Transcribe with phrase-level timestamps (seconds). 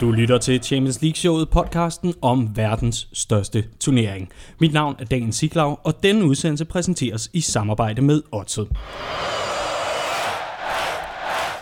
[0.00, 4.28] Du lytter til Champions League-showet, podcasten om verdens største turnering.
[4.60, 8.68] Mit navn er Dan Siglau, og denne udsendelse præsenteres i samarbejde med Odset.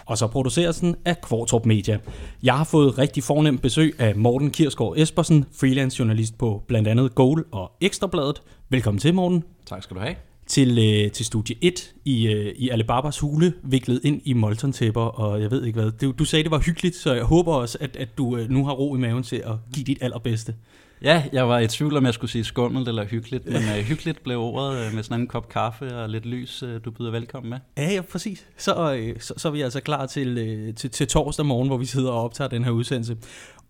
[0.07, 1.99] Og så produceres den af Kvartrup Media.
[2.43, 7.15] Jeg har fået rigtig fornemt besøg af Morten Kirsgaard Espersen, freelance journalist på blandt andet
[7.15, 8.43] Goal og Ekstrabladet.
[8.69, 9.45] Velkommen til, Morten.
[9.67, 14.01] Tak skal du have til, øh, til studie 1 i, øh, i Alibabas hule, viklet
[14.05, 15.91] ind i moltontæpper, og jeg ved ikke hvad.
[15.91, 18.65] Du, du sagde, det var hyggeligt, så jeg håber også, at, at du øh, nu
[18.65, 20.55] har ro i maven til at give dit allerbedste.
[21.05, 24.23] Ja, jeg var i tvivl om, jeg skulle sige skummelt eller hyggeligt, men øh, hyggeligt
[24.23, 27.51] blev ordet øh, med sådan en kop kaffe og lidt lys, øh, du byder velkommen
[27.51, 27.59] med.
[27.77, 28.47] Ja, ja, præcis.
[28.57, 31.77] Så, øh, så, så er vi altså klar til, øh, til, til torsdag morgen, hvor
[31.77, 33.17] vi sidder og optager den her udsendelse.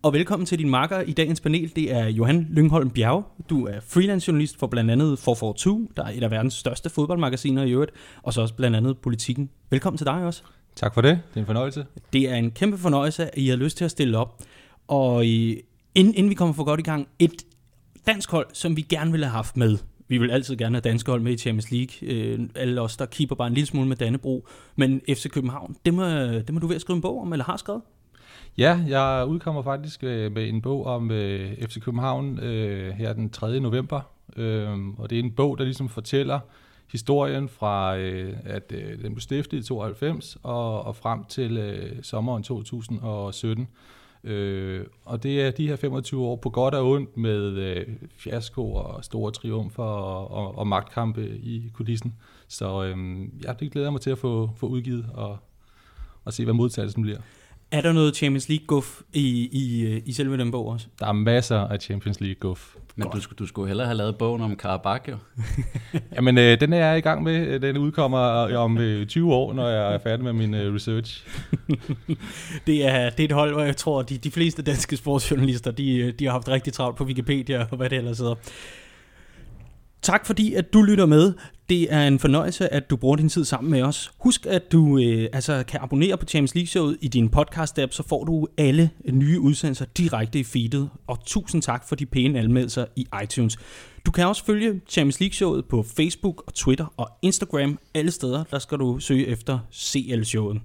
[0.01, 1.71] Og velkommen til din makker i dagens panel.
[1.75, 3.25] Det er Johan Lyngholm Bjerg.
[3.49, 7.63] Du er freelance journalist for blandt andet 442, der er et af verdens største fodboldmagasiner
[7.63, 7.91] i øvrigt,
[8.23, 9.49] og så også blandt andet Politikken.
[9.69, 10.41] Velkommen til dig også.
[10.75, 11.19] Tak for det.
[11.29, 11.85] Det er en fornøjelse.
[12.13, 14.41] Det er en kæmpe fornøjelse, at I har lyst til at stille op.
[14.87, 15.25] Og
[15.95, 17.45] inden, inden vi kommer for godt i gang, et
[18.07, 19.77] dansk hold, som vi gerne ville have haft med.
[20.07, 22.09] Vi vil altid gerne have danske hold med i Champions League.
[22.09, 24.47] Øh, alle os, der keeper bare en lille smule med Dannebro.
[24.75, 27.45] Men FC København, det må, det må du ved at skrive en bog om, eller
[27.45, 27.81] har skrevet?
[28.57, 33.29] Ja, jeg udkommer faktisk øh, med en bog om øh, FC København øh, her den
[33.29, 33.59] 3.
[33.59, 34.01] november.
[34.37, 36.39] Øh, og det er en bog, der ligesom fortæller
[36.91, 42.43] historien fra, øh, at øh, den blev stiftet i 92 og, og frem til sommeren
[42.43, 43.67] 2017.
[44.23, 48.73] Øh, og det er de her 25 år på godt og ondt med øh, fiasko
[48.73, 52.13] og store triumfer og, og, og magtkampe i kulissen.
[52.47, 55.37] Så øh, ja, det glæder jeg mig til at få, få udgivet og,
[56.25, 57.19] og se, hvad modtagelsen bliver.
[57.71, 60.87] Er der noget Champions League-guf i, i, i selve den bog også?
[60.99, 62.75] Der er masser af Champions League-guf.
[62.95, 65.17] Men du, du skulle hellere have lavet bogen om Karabakh, jo.
[66.15, 67.59] Jamen, øh, den er jeg i gang med.
[67.59, 68.19] Den udkommer
[68.57, 71.27] om øh, 20 år, når jeg er færdig med min øh, research.
[72.67, 75.71] det, er, det er et hold, hvor jeg tror, at de, de fleste danske sportsjournalister,
[75.71, 78.35] de, øh, de har haft rigtig travlt på Wikipedia og hvad det ellers hedder.
[80.01, 81.33] Tak fordi, at du lytter med.
[81.73, 84.11] Det er en fornøjelse, at du bruger din tid sammen med os.
[84.19, 88.23] Husk, at du øh, altså, kan abonnere på Champions League-showet i din podcast-app, så får
[88.23, 90.89] du alle nye udsendelser direkte i feedet.
[91.07, 93.57] Og tusind tak for de pæne anmeldelser i iTunes.
[94.05, 97.79] Du kan også følge Champions League-showet på Facebook og Twitter og Instagram.
[97.93, 100.61] Alle steder, der skal du søge efter CL-showet.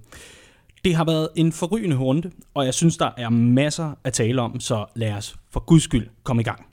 [0.85, 4.59] Det har været en forrygende runde, og jeg synes, der er masser at tale om,
[4.59, 6.65] så lad os for guds skyld komme i gang.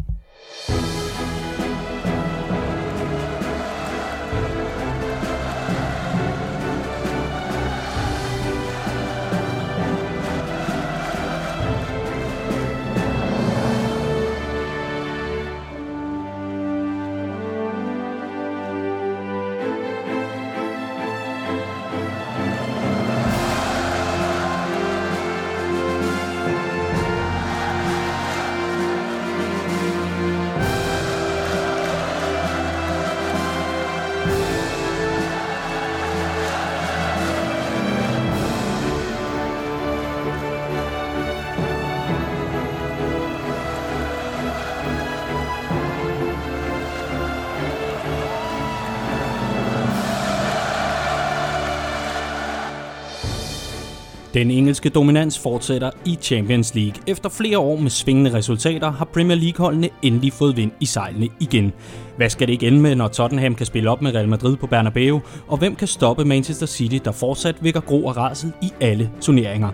[54.36, 57.02] Den engelske dominans fortsætter i Champions League.
[57.06, 61.72] Efter flere år med svingende resultater har Premier League-holdene endelig fået vind i sejlene igen.
[62.16, 64.66] Hvad skal det ikke ende med, når Tottenham kan spille op med Real Madrid på
[64.66, 65.20] Bernabeu?
[65.46, 69.70] Og hvem kan stoppe Manchester City, der fortsat vækker gro og rasel i alle turneringer?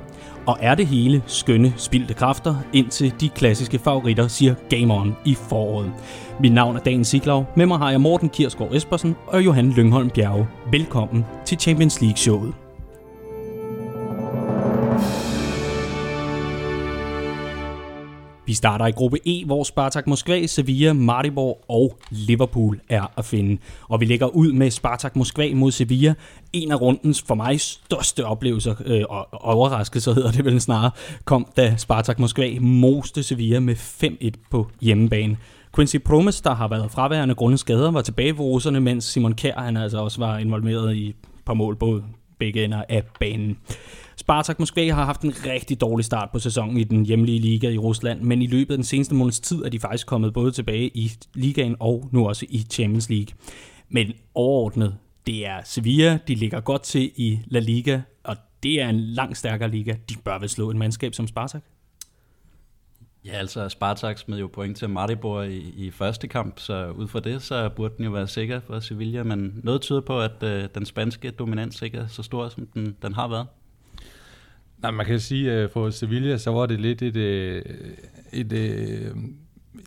[0.46, 5.34] Og er det hele skønne spildte kræfter, indtil de klassiske favoritter siger Game On i
[5.34, 5.92] foråret?
[6.40, 7.44] Mit navn er Dan Siglau.
[7.56, 10.48] Med mig har jeg Morten Kirsgaard Espersen og Johan Lyngholm Bjerge.
[10.72, 12.61] Velkommen til Champions League-showet.
[18.52, 23.58] Vi starter i gruppe E, hvor Spartak Moskva, Sevilla, Maribor og Liverpool er at finde.
[23.88, 26.14] Og vi lægger ud med Spartak Moskva mod Sevilla.
[26.52, 30.90] En af rundens for mig største oplevelser, øh, og overraskelser hedder det vel snarere,
[31.24, 35.36] kom da Spartak Moskva moste Sevilla med 5-1 på hjemmebane.
[35.76, 39.60] Quincy Promes, der har været fraværende grundet skader, var tilbage for russerne, mens Simon Kjær
[39.60, 41.16] han altså også var involveret i et
[41.46, 42.02] par mål både
[42.42, 43.58] begge ender af banen.
[44.16, 47.78] Spartak Moskva har haft en rigtig dårlig start på sæsonen i den hjemlige liga i
[47.78, 50.88] Rusland, men i løbet af den seneste måneds tid er de faktisk kommet både tilbage
[50.88, 53.34] i ligaen og nu også i Champions League.
[53.88, 54.96] Men overordnet,
[55.26, 59.38] det er Sevilla, de ligger godt til i La Liga, og det er en langt
[59.38, 59.94] stærkere liga.
[60.08, 61.62] De bør vel slå en mandskab som Spartak?
[63.24, 67.20] Ja, altså Spartak smed jo point til Maribor i, i første kamp, så ud fra
[67.20, 70.68] det, så burde den jo være sikker for Sevilla, men noget tyder på, at øh,
[70.74, 73.46] den spanske dominans ikke er så stor, som den, den har været.
[74.78, 77.62] Nej, man kan sige, at for Sevilla, så var det lidt et, øh,
[78.32, 79.16] et, et,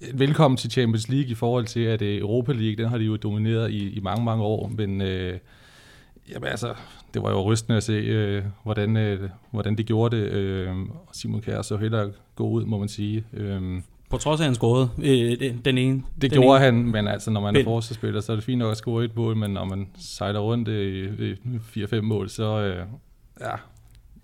[0.02, 3.18] et velkommen til Champions League i forhold til, at Europa League, den har de jo
[3.18, 5.40] domineret i, i mange, mange år, men øh,
[6.30, 6.74] jamen, altså,
[7.14, 10.24] det var jo rystende at se, øh, hvordan, øh, hvordan de gjorde det.
[10.24, 10.76] Øh,
[11.14, 13.24] Simon Kjær så heller gå ud, må man sige.
[13.34, 16.04] Øh, på trods af, at han scorede øh, den ene.
[16.22, 16.66] Det den gjorde ene.
[16.66, 19.16] han, men altså, når man er forsvarsspiller, så er det fint nok at score et
[19.16, 22.86] mål, men når man sejler rundt i 4-5 mål, så øh,
[23.42, 23.56] ja,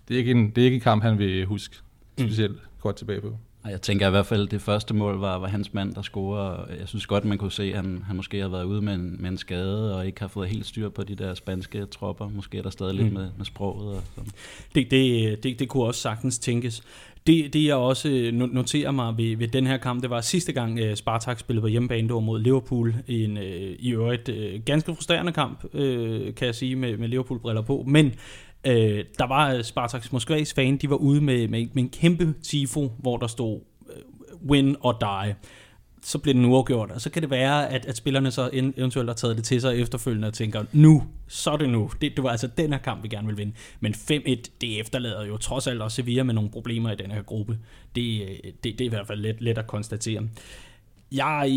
[0.08, 1.76] det er, ikke en, det er ikke en kamp, han vil huske
[2.18, 2.80] specielt mm.
[2.80, 3.36] godt tilbage på.
[3.70, 6.66] Jeg tænker i hvert fald, at det første mål var, var hans mand, der scorede.
[6.80, 9.16] Jeg synes godt, man kunne se, at han, han måske har været ude med en,
[9.18, 12.28] med en skade, og ikke har fået helt styr på de der spanske tropper.
[12.28, 13.02] Måske er der stadig mm.
[13.02, 13.96] lidt med, med sproget.
[13.96, 14.30] Og sådan.
[14.74, 16.82] Det, det, det, det kunne også sagtens tænkes.
[17.26, 20.80] Det, det jeg også noterer mig ved, ved den her kamp, det var sidste gang
[20.80, 23.42] uh, Spartak spillede på hjemmebane, det var mod Liverpool i en uh,
[23.78, 25.80] i øvrigt uh, ganske frustrerende kamp, uh,
[26.34, 27.84] kan jeg sige, med, med Liverpool-briller på.
[27.88, 28.12] Men
[28.66, 32.34] Øh, der var øh, Spartaks Moskvas fan, de var ude med, med, med en kæmpe
[32.42, 33.60] tifo, hvor der stod
[33.90, 35.36] øh, win or die.
[36.04, 39.14] Så blev den uafgjort, og så kan det være, at, at spillerne så eventuelt har
[39.14, 41.90] taget det til sig efterfølgende og tænker, nu, så er det nu.
[42.00, 43.52] Det, det var altså den her kamp, vi gerne vil vinde.
[43.80, 44.16] Men 5-1,
[44.60, 47.58] det efterlader jo trods alt også Sevilla med nogle problemer i den her gruppe.
[47.94, 50.28] Det, øh, det, det er i hvert fald let, let at konstatere.
[51.12, 51.48] Jeg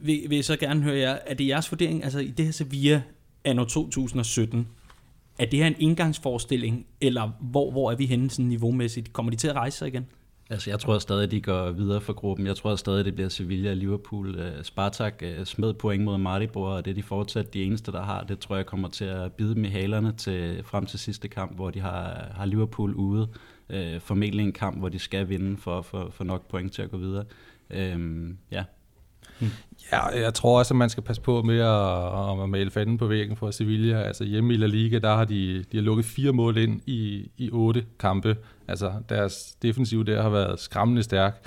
[0.00, 3.02] vil, vil så gerne høre jer, er det jeres vurdering, altså i det her Sevilla
[3.44, 4.68] anno 2017,
[5.40, 9.12] er det her en indgangsforestilling, eller hvor, hvor er vi henne sådan niveaumæssigt?
[9.12, 10.06] Kommer de til at rejse sig igen?
[10.50, 12.46] Altså, jeg tror stadig, de går videre for gruppen.
[12.46, 14.28] Jeg tror stadig, det bliver Sevilla og Liverpool.
[14.28, 18.02] Uh, Spartak uh, smed point mod Maribor, og det er de fortsat de eneste, der
[18.02, 18.24] har.
[18.24, 21.56] Det tror jeg kommer til at bide dem i halerne til, frem til sidste kamp,
[21.56, 23.28] hvor de har, har Liverpool ude.
[23.68, 26.90] Uh, formentlig en kamp, hvor de skal vinde for, for, for nok point til at
[26.90, 27.24] gå videre.
[27.70, 28.64] Uh, ja,
[29.40, 29.46] Mm.
[29.92, 33.06] Ja, jeg tror også, at man skal passe på med at, at male fanden på
[33.06, 34.02] væggen for Sevilla.
[34.02, 37.30] Altså hjemme i La Liga, der har de, de har lukket fire mål ind i,
[37.38, 38.36] i otte kampe.
[38.68, 41.46] Altså deres defensiv der har været skræmmende stærk.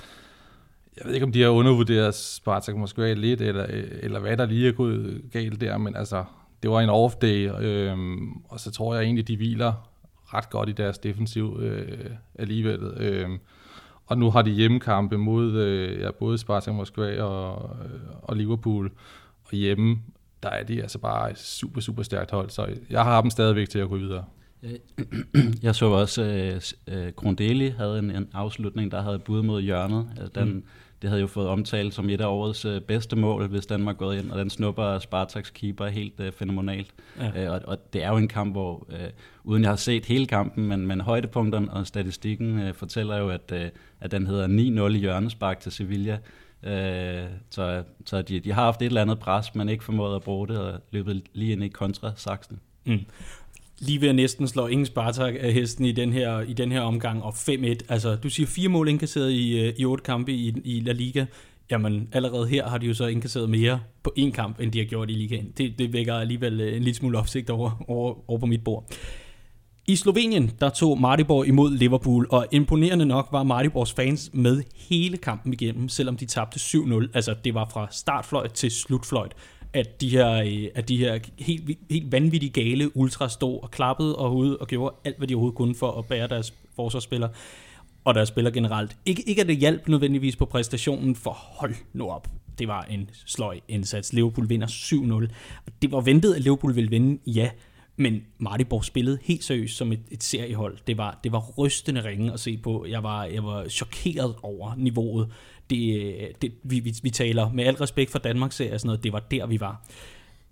[0.96, 3.66] Jeg ved ikke, om de har undervurderet Spartak Moskva lidt, eller,
[4.02, 6.24] eller hvad der lige er gået galt der, men altså,
[6.62, 9.90] det var en off-day, øhm, og så tror jeg egentlig, de hviler
[10.34, 12.80] ret godt i deres defensiv øh, alligevel.
[12.96, 13.28] Øh,
[14.06, 17.76] og nu har de hjemmekampe mod øh, ja, både Spartak Moskva og,
[18.22, 18.90] og Liverpool.
[19.44, 19.98] Og hjemme,
[20.42, 22.50] der er de altså bare et super, super stærkt hold.
[22.50, 24.24] Så jeg har dem stadigvæk til at gå videre.
[25.62, 30.08] Jeg så også, at øh, Grundeli havde en, en afslutning, der havde bud mod hjørnet.
[30.10, 30.64] Altså, den, mm.
[31.02, 33.92] Det havde jo fået omtalt som et af årets øh, bedste mål, hvis den var
[33.92, 36.94] gået ind, og den snupper Spartaks keeper helt øh, fænomenalt.
[37.20, 37.44] Ja.
[37.44, 39.08] Øh, og, og det er jo en kamp, hvor, øh,
[39.44, 43.52] uden jeg har set hele kampen, men, men højdepunkterne og statistikken øh, fortæller jo, at,
[43.52, 43.68] øh,
[44.00, 46.18] at den hedder 9-0 i hjørnespark til Sevilla.
[46.62, 50.22] Øh, så så de, de har haft et eller andet pres, men ikke formået at
[50.22, 52.60] bruge det, og løbet lige ind i kontrasaksen.
[52.84, 52.98] Mm
[53.80, 56.80] lige ved at næsten slå ingen Spartak af hesten i den her, i den her
[56.80, 57.76] omgang, og 5-1.
[57.88, 61.24] Altså, du siger fire mål indkasseret i, øh, i otte kampe i, i La Liga.
[61.70, 64.86] Jamen, allerede her har de jo så indkasseret mere på én kamp, end de har
[64.86, 65.52] gjort i ligaen.
[65.58, 68.90] Det, det vækker alligevel øh, en lille smule opsigt over, over, over på mit bord.
[69.86, 75.16] I Slovenien, der tog Maribor imod Liverpool, og imponerende nok var Maribors fans med hele
[75.16, 77.08] kampen igennem, selvom de tabte 7-0.
[77.14, 79.32] Altså, det var fra startfløjt til slutfløjt
[79.74, 84.16] at de her, øh, at de her helt, helt vanvittige gale ultra stod og klappede
[84.16, 87.30] og ud og gjorde alt, hvad de overhovedet kunne for at bære deres forsvarsspillere
[88.04, 88.96] og deres spiller generelt.
[89.06, 92.28] Ikke, ikke at det hjalp nødvendigvis på præstationen, for hold nu op.
[92.58, 94.12] Det var en sløj indsats.
[94.12, 95.34] Liverpool vinder 7-0.
[95.82, 97.50] Det var ventet, at Liverpool ville vinde, ja.
[97.96, 100.78] Men Martiborg spillede helt seriøst som et, et seriehold.
[100.86, 102.86] Det var, det var rystende ringe at se på.
[102.88, 105.32] Jeg var, jeg var chokeret over niveauet
[105.70, 109.04] det, det, vi, vi, vi taler med al respekt for Danmarks serie og sådan noget,
[109.04, 109.86] det var der, vi var.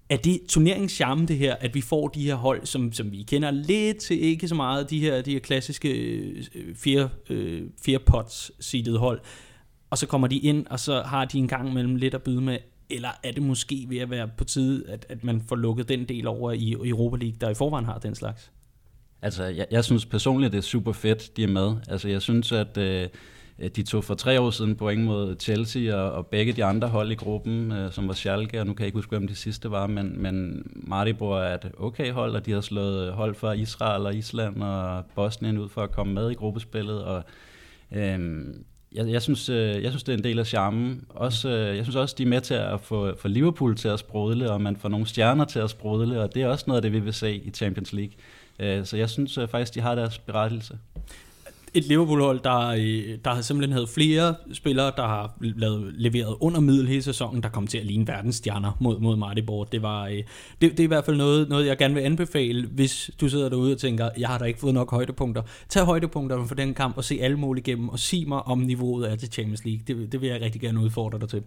[0.09, 3.23] Er det turneringens charme, det her, at vi får de her hold, som, som vi
[3.23, 7.99] kender lidt til, ikke så meget, de her, de her klassiske øh, fire, øh, fire
[7.99, 9.21] pots seedede hold,
[9.91, 12.41] og så kommer de ind, og så har de en gang mellem lidt at byde
[12.41, 12.59] med,
[12.91, 16.05] eller er det måske ved at være på tide, at, at man får lukket den
[16.05, 18.51] del over i Europa League, der i forvejen har den slags?
[19.23, 21.75] Altså, jeg, jeg synes personligt, det er super fedt, de er med.
[21.89, 22.77] Altså, jeg synes, at...
[22.77, 23.09] Øh, Øh,
[23.63, 26.89] Øh, de tog for tre år siden point mod Chelsea og, og begge de andre
[26.89, 29.35] hold i gruppen, øh, som var Schalke, og nu kan jeg ikke huske, hvem de
[29.35, 33.53] sidste var, men, men Maribor er et okay hold, og de har slået hold for
[33.53, 37.23] Israel og Island og Bosnien ud for at komme med i gruppespillet, og
[37.93, 38.65] øhm,
[38.95, 41.05] jeg, jeg, synes, øh, jeg synes, det er en del af charmen.
[41.09, 43.99] Også, øh, jeg synes også, de er med til at få, få Liverpool til at
[43.99, 46.83] sprudle, og man får nogle stjerner til at sprudle, og det er også noget af
[46.83, 48.13] det, vi vil se i Champions League.
[48.59, 50.79] Øh, så jeg synes øh, faktisk, de har deres berettelse
[51.75, 56.89] et Liverpool-hold, der, øh, der simpelthen havde flere spillere, der har lavet, leveret under middel
[56.89, 59.65] hele sæsonen, der kom til at ligne verdensstjerner mod, mod Martibor.
[59.65, 60.25] Det, var, øh, det,
[60.61, 63.73] det er i hvert fald noget, noget, jeg gerne vil anbefale, hvis du sidder derude
[63.73, 65.43] og tænker, jeg har da ikke fået nok højdepunkter.
[65.69, 69.13] Tag højdepunkterne for den kamp og se alle mål igennem, og sig mig, om niveauet
[69.13, 69.83] er til Champions League.
[69.87, 71.43] Det, det vil jeg rigtig gerne udfordre dig til.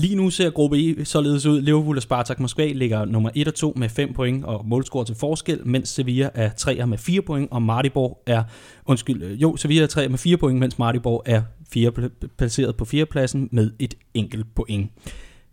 [0.00, 1.60] Lige nu ser gruppe E således ud.
[1.60, 5.14] Liverpool og Spartak Moskva ligger nummer 1 og 2 med 5 point og målscore til
[5.14, 8.42] forskel, mens Sevilla er 3 med 4 point, og Maribor er,
[8.86, 11.42] undskyld, øh, jo, Sevilla er 3 med 4 point, mens Maribor er
[11.72, 11.92] 4
[12.38, 13.06] placeret på 4.
[13.06, 14.90] pladsen med et enkelt point.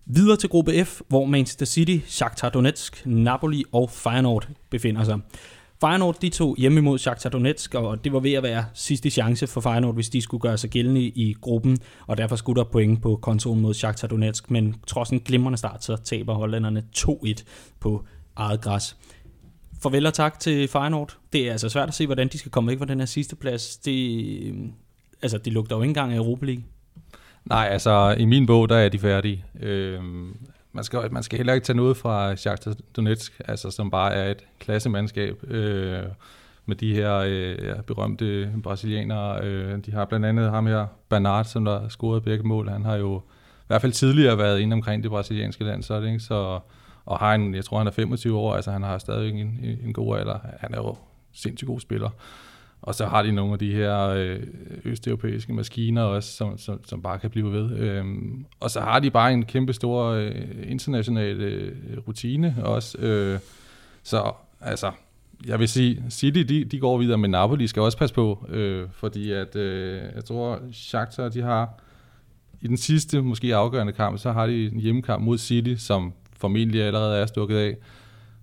[0.06, 5.20] Videre til gruppe F, hvor Manchester City, Shakhtar Donetsk, Napoli og Feyenoord befinder sig.
[5.82, 9.48] Feyenoord de tog hjemme imod Shakhtar Donetsk, og det var ved at være sidste chance
[9.48, 13.02] for Feyenoord, hvis de skulle gøre sig gældende i gruppen, og derfor skulle der point
[13.02, 17.44] på kontoen mod Shakhtar Donetsk, men trods en glimrende start, så taber hollænderne 2-1
[17.80, 18.06] på
[18.36, 18.98] eget græs.
[19.84, 21.18] Farvel og tak til Feyenoord.
[21.34, 23.36] Det er altså svært at se, hvordan de skal komme væk fra den her sidste
[23.36, 23.78] plads.
[23.78, 24.56] Det, øh,
[25.22, 26.64] altså, de lugter jo ikke engang af Europa League.
[27.46, 29.46] Nej, altså i min bog, der er de færdige.
[29.60, 30.38] Øhm,
[30.78, 34.32] man skal, man skal heller ikke tage noget fra Shakhtar Donetsk, altså, som bare er
[34.32, 36.04] et klassemandskab øh,
[36.66, 39.44] med de her øh, berømte brasilianere.
[39.44, 42.70] Øh, de har blandt andet ham her, Bernard, som der scorede begge mål.
[42.70, 43.18] Han har jo
[43.60, 46.20] i hvert fald tidligere været inde omkring det brasilianske land, så, ikke?
[46.20, 46.60] så
[47.06, 49.94] og har en, jeg tror han er 25 år, altså han har stadig en, en
[49.94, 50.40] god alder.
[50.60, 50.96] Han er jo
[51.34, 52.10] sindssygt god spiller.
[52.82, 54.40] Og så har de nogle af de her øh,
[54.86, 57.78] østeuropæiske maskiner også, som, som, som bare kan blive ved.
[57.78, 60.32] Øhm, og så har de bare en kæmpe stor øh,
[60.64, 61.76] international øh,
[62.08, 62.98] rutine også.
[62.98, 63.40] Øh,
[64.04, 64.32] så
[64.62, 64.92] altså,
[65.46, 68.88] jeg vil sige, City de, de går videre, men Napoli skal også passe på, øh,
[68.92, 71.70] fordi at, øh, jeg tror, Shakhtar de har
[72.62, 76.84] i den sidste, måske afgørende kamp, så har de en hjemmekamp mod City, som formentlig
[76.84, 77.78] allerede er stukket af.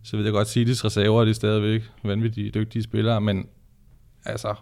[0.02, 3.46] Så ved jeg godt, Citys reserver de er stadigvæk vanvittigt dygtige spillere, men
[4.24, 4.54] altså,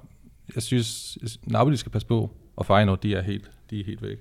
[0.54, 4.19] jeg synes, Napoli skal passe på, og Feyenoord, de er helt, de er helt væk.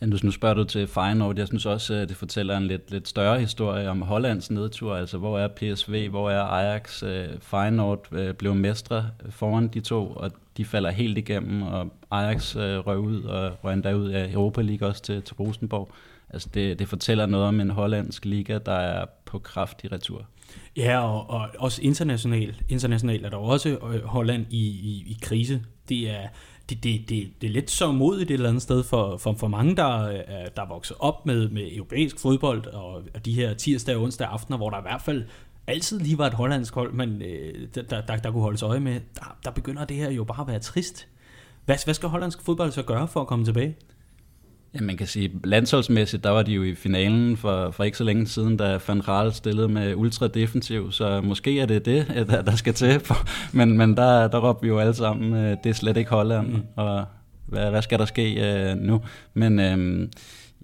[0.00, 1.38] Ja, nu, spørger du til Feyenoord.
[1.38, 4.96] Jeg synes også, at det fortæller en lidt, lidt større historie om Hollands nedtur.
[4.96, 7.02] Altså, hvor er PSV, hvor er Ajax?
[7.02, 12.56] Øh, Feyenoord øh, blev mestre foran de to, og de falder helt igennem, og Ajax
[12.56, 15.92] røg ud og røg endda ud af Europa League også til, til Rosenborg.
[16.30, 20.26] Altså, det, det fortæller noget om en hollandsk liga, der er på kraftig retur.
[20.76, 22.62] Ja, og, og også internationalt.
[22.68, 25.62] Internationalt er der også øh, Holland i, i, i krise.
[25.88, 26.28] Det er,
[26.70, 29.48] det, det, det, det er lidt så modigt et eller andet sted for, for, for
[29.48, 30.18] mange, der, øh,
[30.56, 34.28] der er vokset op med, med europæisk fodbold, og, og de her tirsdag og onsdag
[34.28, 35.24] aftener, hvor der i hvert fald
[35.66, 38.80] altid lige var et hollandsk hold, men øh, der, der, der, der kunne holdes øje
[38.80, 41.08] med, der, der begynder det her jo bare at være trist.
[41.64, 43.76] Hvad, hvad skal hollandsk fodbold så gøre for at komme tilbage?
[44.80, 48.04] Ja, man kan sige, landsholdsmæssigt, der var de jo i finalen for, for ikke så
[48.04, 52.42] længe siden, da Van Gaal stillede med ultra defensiv, så måske er det det, der,
[52.42, 53.00] der skal til.
[53.00, 53.16] For,
[53.56, 56.46] men, men der, der råber vi jo alle sammen, øh, det er slet ikke Holland,
[56.46, 56.62] mm.
[56.76, 57.04] og
[57.46, 59.00] hvad, hvad skal der ske uh, nu?
[59.34, 60.10] Men øhm,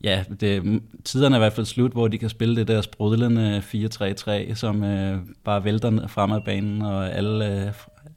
[0.04, 3.58] ja, det, tiderne er i hvert fald slut, hvor de kan spille det der sprudlende
[3.58, 7.72] 4-3-3, som uh, bare vælter fremad banen, og alle, uh,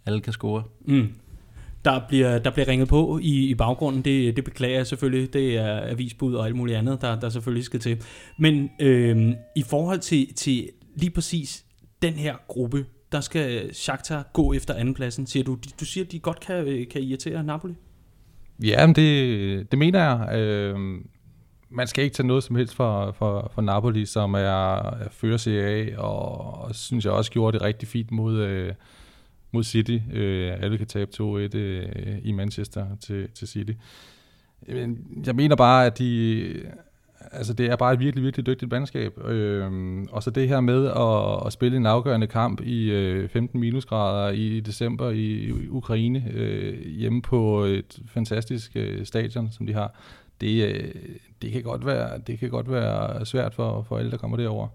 [0.06, 0.64] alle kan score.
[0.86, 1.10] Mm
[1.86, 4.02] der bliver, der bliver ringet på i, i baggrunden.
[4.02, 5.34] Det, det beklager jeg selvfølgelig.
[5.34, 8.02] Det er avisbud og alt muligt andet, der, der selvfølgelig skal til.
[8.40, 11.66] Men øh, i forhold til, til lige præcis
[12.02, 15.58] den her gruppe, der skal Shakhtar gå efter andenpladsen, siger du.
[15.80, 17.74] Du siger, at de godt kan, øh, kan irritere Napoli?
[18.64, 20.40] Ja, men det, det mener jeg.
[20.40, 20.76] Øh,
[21.70, 25.48] man skal ikke tage noget som helst for, for, for Napoli, som er, er fører
[25.48, 28.38] af, og, og synes jeg også gjorde det rigtig fint mod...
[28.38, 28.74] Øh,
[29.56, 30.00] mod City.
[30.14, 33.72] Øh, alle kan tabe 2-1 øh, i Manchester til, til City.
[34.68, 36.54] Men jeg mener bare, at de,
[37.32, 39.26] altså det er bare et virkelig, virkelig dygtigt mandskab.
[39.26, 43.60] Øh, og så det her med at, at spille en afgørende kamp i øh, 15
[43.60, 49.74] minusgrader i december i, i Ukraine, øh, hjemme på et fantastisk øh, stadion, som de
[49.74, 49.94] har,
[50.42, 50.94] det, øh,
[51.42, 54.68] det, kan godt være, det kan godt være svært for, for alle, der kommer derover.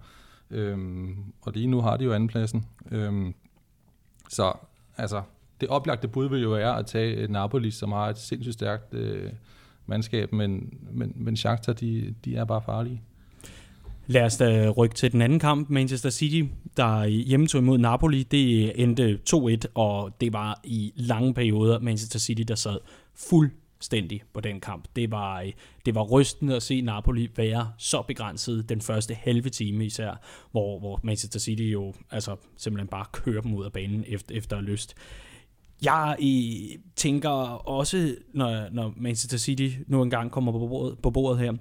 [0.51, 2.67] Øhm, og lige nu har de jo andenpladsen.
[2.91, 3.35] Øhm,
[4.29, 4.53] så
[5.01, 5.23] altså,
[5.61, 8.95] det oplagte bud vil jo være at tage øh, Napoli, som har et sindssygt stærkt
[8.95, 9.31] øh,
[9.87, 13.03] mandskab, men, men, men Shakhtar, de, de er bare farlige.
[14.07, 15.71] Lad os da rykke til den anden kamp.
[15.71, 21.35] Manchester City, der hjemmetog imod Napoli, det øh, endte 2-1, og det var i lange
[21.35, 22.79] perioder Manchester City, der sad
[23.15, 23.51] fuld
[23.81, 24.89] fuldstændig på den kamp.
[24.97, 25.53] Det var, øh,
[25.87, 30.21] det var rystende at se Napoli være så begrænset den første halve time især,
[30.51, 34.61] hvor, hvor Manchester City jo altså, simpelthen bare kører dem ud af banen efter, efter
[34.61, 34.95] lyst.
[35.85, 41.39] Jeg i, tænker også, når, når Manchester City nu engang kommer på bordet, på bordet
[41.41, 41.53] her,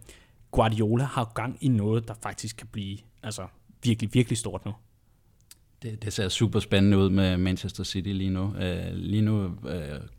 [0.52, 3.48] Guardiola har gang i noget, der faktisk kan blive altså,
[3.84, 4.72] virkelig, virkelig stort nu.
[5.84, 8.44] Det, det ser super spændende ud med Manchester City lige nu.
[8.44, 9.72] Uh, lige nu uh,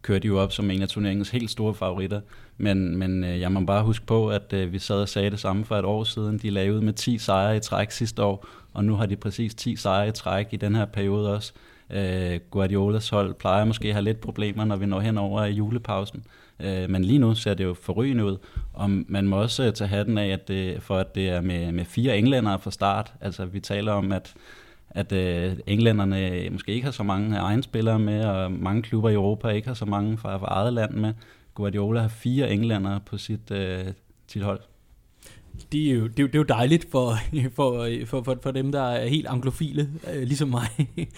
[0.03, 2.21] kører de jo op som en af turneringens helt store favoritter,
[2.59, 5.41] men, men uh, jeg må bare huske på, at uh, vi sad og sagde det
[5.41, 6.39] samme for et år siden.
[6.39, 9.55] De lavede ud med 10 sejre i træk sidste år, og nu har de præcis
[9.55, 11.53] 10 sejre i træk i den her periode også.
[11.91, 16.25] Uh, Guardiolas hold plejer måske at have lidt problemer, når vi når hen over julepausen.
[16.59, 18.37] Uh, men lige nu ser det jo forrygende ud,
[18.73, 21.85] og man må også tage hatten af, at det, for at det er med, med
[21.85, 23.13] fire englændere fra start.
[23.21, 24.35] Altså vi taler om, at
[24.91, 29.11] at øh, englænderne øh, måske ikke har så mange egne spillere med, og mange klubber
[29.11, 31.15] i Europa ikke har så mange fra, fra eget land med.
[31.55, 33.85] Guardiola har fire englænder på sit, øh,
[34.27, 34.61] sit hold.
[35.73, 37.15] Det er, jo, det, er jo, det er jo dejligt for,
[37.57, 40.69] for, for, for, for dem, der er helt anglofile, øh, ligesom mig.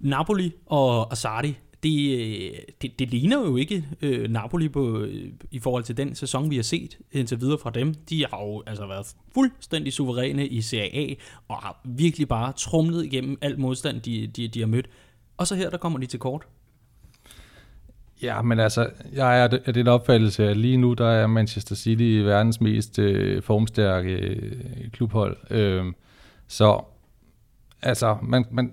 [0.00, 5.58] Napoli og Asardi det, øh, det, det ligner jo ikke øh, Napoli på, øh, i
[5.58, 7.94] forhold til den sæson, vi har set indtil videre fra dem.
[7.94, 11.14] De har jo altså været fuldstændig suveræne i Serie A,
[11.48, 14.88] og har virkelig bare trumlet igennem alt modstand, de, de, de har mødt.
[15.36, 16.46] Og så her, der kommer de til kort.
[18.22, 22.22] Ja, men altså, jeg er af den opfattelse, at lige nu der er Manchester City
[22.24, 25.36] verdens mest øh, formstærke øh, klubhold.
[25.50, 25.84] Øh,
[26.46, 26.84] så
[27.82, 28.72] altså, man, man,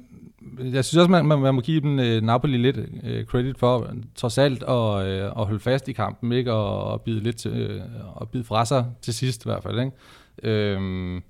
[0.60, 3.94] jeg synes også, man, man, man må give dem øh, Napoli lidt øh, credit for,
[4.16, 6.54] trods alt, at, øh, at holde fast i kampen, ikke?
[6.54, 7.82] Og, og bide lidt til, øh,
[8.16, 9.80] og bide fra sig til sidst i hvert fald.
[9.80, 9.92] Ikke?
[10.44, 11.24] Øhm,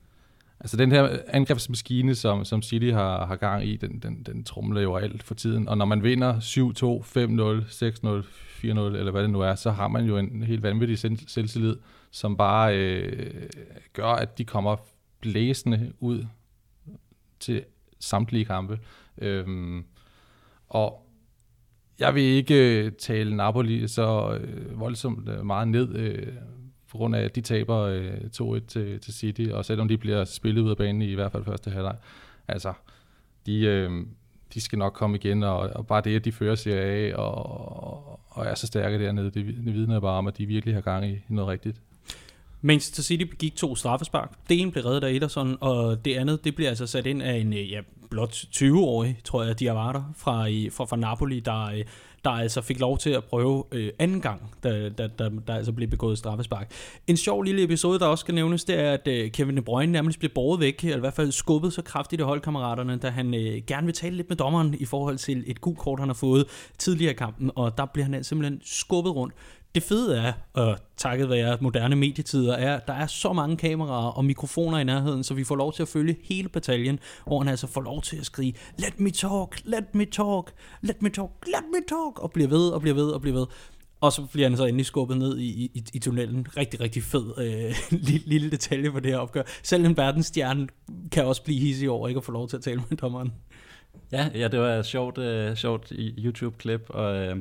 [0.59, 4.81] altså den her angrebsmaskine, som, som City har, har gang i, den, den, den trumler
[4.81, 5.67] jo alt for tiden.
[5.67, 6.41] Og når man vinder 7-2,
[7.17, 8.25] 5-0, 6-0,
[8.63, 11.75] 4-0, eller hvad det nu er, så har man jo en helt vanvittig selvtillid,
[12.11, 13.49] som bare øh,
[13.93, 14.75] gør, at de kommer
[15.21, 16.25] blæsende ud
[17.39, 17.63] til
[17.99, 18.79] samtlige kampe.
[19.17, 19.85] Øhm,
[20.67, 21.05] og
[21.99, 26.33] jeg vil ikke øh, tale Napoli så øh, voldsomt øh, meget ned, øh,
[26.91, 28.13] på grund af, at de taber øh,
[28.57, 31.31] 2-1 til, til City, og selvom de bliver spillet ud af banen i, i hvert
[31.31, 31.97] fald første halvleg.
[32.47, 32.73] Altså,
[33.45, 33.91] de, øh,
[34.53, 38.19] de skal nok komme igen, og, og bare det, at de fører sig af og,
[38.29, 41.05] og er så stærke dernede, det, det vidner bare om, at de virkelig har gang
[41.05, 41.81] i noget rigtigt.
[42.65, 44.31] Manchester City begik to straffespark.
[44.49, 47.33] Det ene blev reddet af Ederson, og det andet det blev altså sat ind af
[47.33, 47.79] en øh, ja,
[48.09, 51.83] blot 20-årig, tror jeg, Diawara fra, fra, fra Napoli, der, øh,
[52.23, 55.71] der altså fik lov til at prøve øh, anden gang, da, da, da, der altså
[55.71, 56.71] blev begået straffespark.
[57.07, 59.91] En sjov lille episode, der også skal nævnes, det er, at øh, Kevin De Bruyne
[59.91, 63.33] nærmest blev båret væk, eller i hvert fald skubbet så kraftigt af holdkammeraterne, da han
[63.33, 66.13] øh, gerne vil tale lidt med dommeren i forhold til et gult kort, han har
[66.13, 66.45] fået
[66.77, 69.33] tidligere i kampen, og der bliver han simpelthen skubbet rundt
[69.75, 74.07] det fede er, og takket være moderne medietider, er, at der er så mange kameraer
[74.07, 77.47] og mikrofoner i nærheden, så vi får lov til at følge hele bataljen, hvor han
[77.47, 81.31] altså får lov til at skrige, let me talk, let me talk, let me talk,
[81.45, 83.45] let me talk, og bliver ved og bliver ved og bliver ved.
[84.01, 86.47] Og så bliver han så endelig skubbet ned i, i, i tunnelen.
[86.57, 87.75] Rigtig, rigtig fed øh,
[88.07, 89.43] lille, lille detalje på det her opgør.
[89.63, 90.67] Selv en verdensstjerne
[91.11, 93.33] kan også blive hissig over ikke at få lov til at tale med dommeren.
[94.11, 97.35] Ja, ja det var et sjovt, øh, sjovt YouTube-klip, og Øh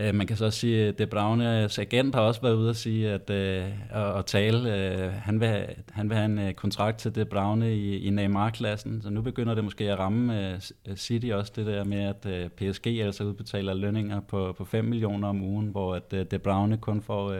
[0.00, 2.70] Øh, man kan så også sige, at De Bruynes øh, agent har også været ude
[2.70, 6.52] og sige, at, øh, og, tale, øh, han, vil have, han vil have en øh,
[6.52, 10.52] kontrakt til De Bruyne i, i Neymar-klassen, så nu begynder det måske at ramme
[10.86, 15.28] øh, City også, det der med, at PSG altså udbetaler lønninger på, på 5 millioner
[15.28, 17.32] om ugen, hvor at De Bruyne kun får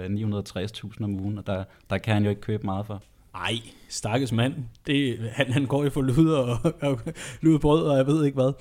[0.99, 3.03] 960.000 om ugen, og der, der kan han jo ikke købe meget for.
[3.35, 3.55] Ej,
[3.89, 4.55] stakkels mand.
[4.87, 7.01] Det, han, han går jo for lyd og, og
[7.41, 8.53] lyd brød, og jeg ved ikke hvad.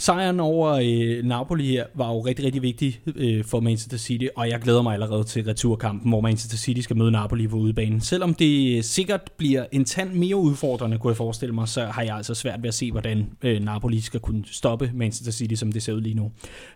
[0.00, 4.48] Sejren over øh, Napoli her var jo rigtig, rigtig vigtig øh, for Manchester City, og
[4.48, 8.00] jeg glæder mig allerede til returkampen, hvor Manchester City skal møde Napoli på udebanen.
[8.00, 12.16] Selvom det sikkert bliver en tand mere udfordrende, kunne jeg forestille mig, så har jeg
[12.16, 15.82] altså svært ved at se, hvordan øh, Napoli skal kunne stoppe Manchester City, som det
[15.82, 16.32] ser ud lige nu.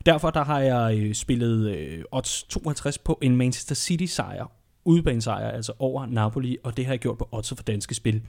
[0.06, 4.52] Derfor der har jeg øh, spillet øh, odds 52 på en Manchester City-sejr,
[4.84, 8.22] udebanesejr, altså over Napoli, og det har jeg gjort på odds for danske spil.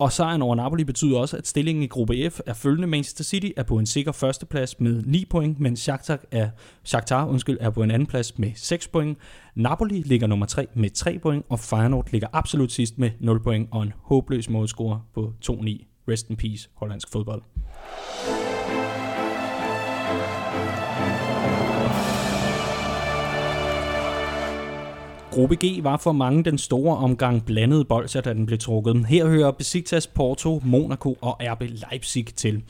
[0.00, 2.88] Og sejren over Napoli betyder også, at stillingen i gruppe F er følgende.
[2.88, 6.50] Manchester City er på en sikker førsteplads med 9 point, mens Shakhtar er,
[6.84, 9.18] Shakhtar, undskyld, er på en anden plads med 6 point.
[9.54, 13.68] Napoli ligger nummer 3 med 3 point, og Feyenoord ligger absolut sidst med 0 point
[13.72, 15.86] og en håbløs målscore på 2-9.
[16.08, 17.42] Rest in peace, hollandsk fodbold.
[25.30, 29.06] Gruppe G var for mange den store omgang blandede bolcher, da den blev trukket.
[29.06, 32.62] Her hører Besiktas, Porto, Monaco og RB Leipzig til.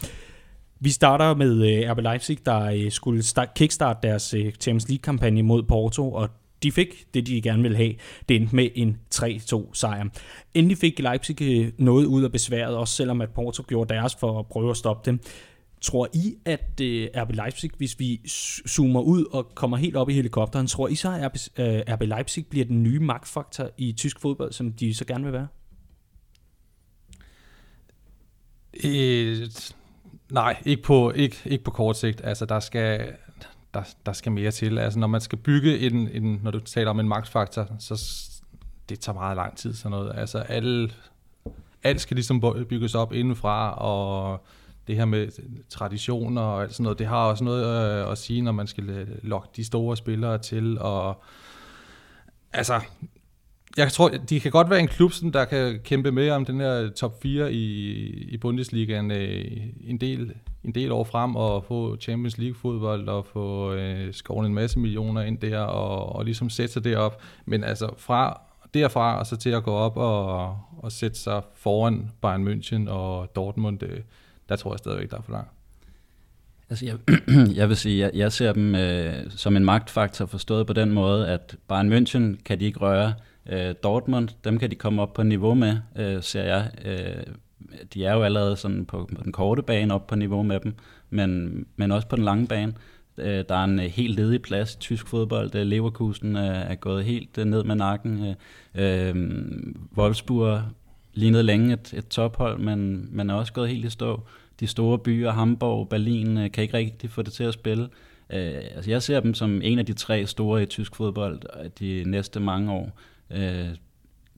[0.81, 5.42] Vi starter med øh, RB Leipzig, der øh, skulle kickstart kickstarte deres øh, Champions League-kampagne
[5.42, 6.29] mod Porto, og
[6.62, 7.94] de fik det, de gerne ville have.
[8.29, 10.05] Det endte med en 3-2 sejr.
[10.55, 14.46] Endelig fik Leipzig noget ud af besværet, også selvom at Porto gjorde deres for at
[14.46, 15.20] prøve at stoppe dem.
[15.81, 18.21] Tror I, at øh, RB Leipzig, hvis vi
[18.69, 22.03] zoomer ud og kommer helt op i helikopteren, tror I så, at RB, øh, RB
[22.03, 25.49] Leipzig bliver den nye magtfaktor i tysk fodbold, som de så gerne vil være?
[28.85, 29.51] Øh,
[30.31, 32.21] Nej, ikke på, ikke, ikke på kort sigt.
[32.25, 33.12] Altså, der skal,
[33.75, 34.79] der, der skal mere til.
[34.79, 38.05] Altså, når man skal bygge en, en når du taler om en magtfaktor, så
[38.88, 40.12] det tager meget lang tid sådan noget.
[40.16, 40.90] Altså, alle,
[41.83, 44.45] alt skal ligesom bygges op indenfra, og
[44.87, 45.29] det her med
[45.69, 48.90] traditioner og alt sådan noget, det har også noget øh, at sige, når man skal
[48.90, 51.23] øh, lokke de store spillere til, og
[52.53, 52.81] altså,
[53.77, 56.83] jeg tror, de kan godt være en klub, der kan kæmpe med om den her
[56.83, 59.45] øh, top 4 i, i Bundesligaen øh,
[59.81, 60.33] en, del,
[60.64, 64.79] en del år frem, og få Champions League fodbold, og få øh, skåret en masse
[64.79, 67.23] millioner ind der, og, og ligesom sætte sig derop.
[67.45, 68.40] Men altså fra
[68.75, 73.37] derfra og så til at gå op og, og sætte sig foran Bayern München og
[73.37, 74.01] Dortmund, øh,
[74.51, 75.51] der tror jeg stadigvæk, der er for langt.
[76.71, 76.97] Altså jeg,
[77.61, 81.29] jeg vil sige, jeg, jeg ser dem øh, som en magtfaktor forstået på den måde,
[81.29, 83.15] at Bayern München kan de ikke røre.
[83.49, 86.71] Øh, Dortmund, dem kan de komme op på niveau med, øh, ser jeg.
[86.85, 87.35] Øh,
[87.95, 90.75] de er jo allerede sådan på, på den korte bane op på niveau med dem,
[91.11, 92.75] men, men også på den lange bane.
[93.19, 95.55] Øh, der er en øh, helt ledig plads i tysk fodbold.
[95.55, 98.35] Øh, Leverkusen øh, er gået helt øh, ned med nakken.
[98.75, 99.15] Øh, øh,
[99.97, 100.63] Wolfsburg
[101.14, 104.20] lignede længe et, et tophold, men, men er også gået helt i stå.
[104.61, 107.88] De store byer, Hamburg, Berlin, øh, kan ikke rigtig få det til at spille.
[108.31, 111.70] Øh, altså jeg ser dem som en af de tre store i tysk fodbold øh,
[111.81, 112.99] de næste mange år.
[113.31, 113.68] Øh,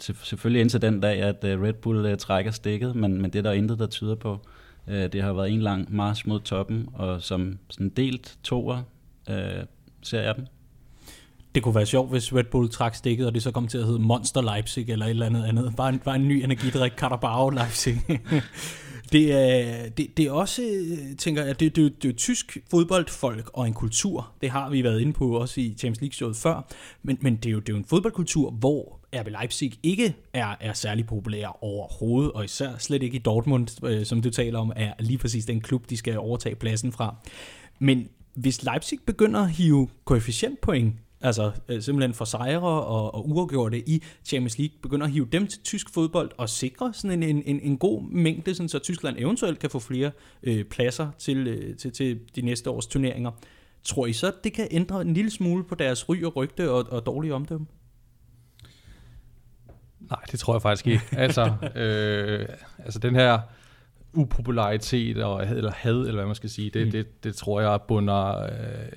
[0.01, 3.53] selvfølgelig indtil den dag, at øh, Red Bull trækker stikket, men, men det er der
[3.53, 4.47] intet, der tyder på.
[4.89, 8.83] Øh, det har været en lang march mod toppen, og som sådan delt toer
[9.31, 9.65] øh,
[10.03, 10.47] ser jeg dem.
[11.55, 13.85] Det kunne være sjovt, hvis Red Bull trak stikket, og det så kom til at
[13.85, 15.77] hedde Monster Leipzig, eller et eller andet andet.
[15.77, 18.01] Bare en, bare en ny energidrik, Carabao Leipzig.
[19.13, 20.63] det, er, det, det er også,
[21.19, 24.33] tænker jeg, det, det, det er tysk fodboldfolk og en kultur.
[24.41, 26.69] Det har vi været inde på også i Champions League-showet før.
[27.03, 30.55] Men, men det, er jo, det er jo en fodboldkultur, hvor RB Leipzig ikke er,
[30.61, 34.73] er særlig populær overhovedet, og især slet ikke i Dortmund, øh, som du taler om,
[34.77, 37.15] er lige præcis den klub, de skal overtage pladsen fra.
[37.79, 43.89] Men hvis Leipzig begynder at hive koefficientpoint altså øh, simpelthen for sejre og, og uafgjorte
[43.89, 47.61] i Champions League, begynder at hive dem til tysk fodbold og sikre sådan en, en,
[47.61, 50.11] en god mængde, sådan så Tyskland eventuelt kan få flere
[50.43, 53.31] øh, pladser til, øh, til, til de næste års turneringer.
[53.85, 56.87] Tror I så, det kan ændre en lille smule på deres ry og rygte og,
[56.91, 57.67] og dårlige omdømme?
[60.01, 61.03] Nej, det tror jeg faktisk ikke.
[61.13, 63.41] altså, øh, altså den her
[64.15, 66.91] upopularitet og, eller had, eller hvad man skal sige, det, mm.
[66.91, 68.49] det, det tror jeg bunder, øh,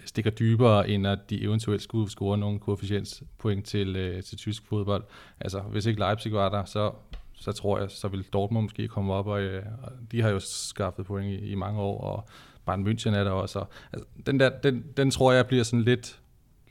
[0.06, 5.04] stikker dybere, end at de eventuelt skulle score nogle koefficienspoint til, øh, til tysk fodbold.
[5.40, 6.92] Altså, hvis ikke Leipzig var der, så,
[7.34, 10.40] så tror jeg, så vil Dortmund måske komme op, og, øh, og de har jo
[10.40, 12.28] skaffet point i, i mange år, og
[12.66, 13.66] Bayern München er der også.
[13.94, 16.20] Altså, den, der, den, den tror jeg bliver sådan lidt,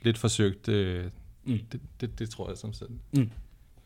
[0.01, 0.69] lidt forsøgt.
[0.69, 1.05] Øh,
[1.43, 1.59] mm.
[1.71, 2.99] det, det, det tror jeg som sådan.
[3.13, 3.29] Mm.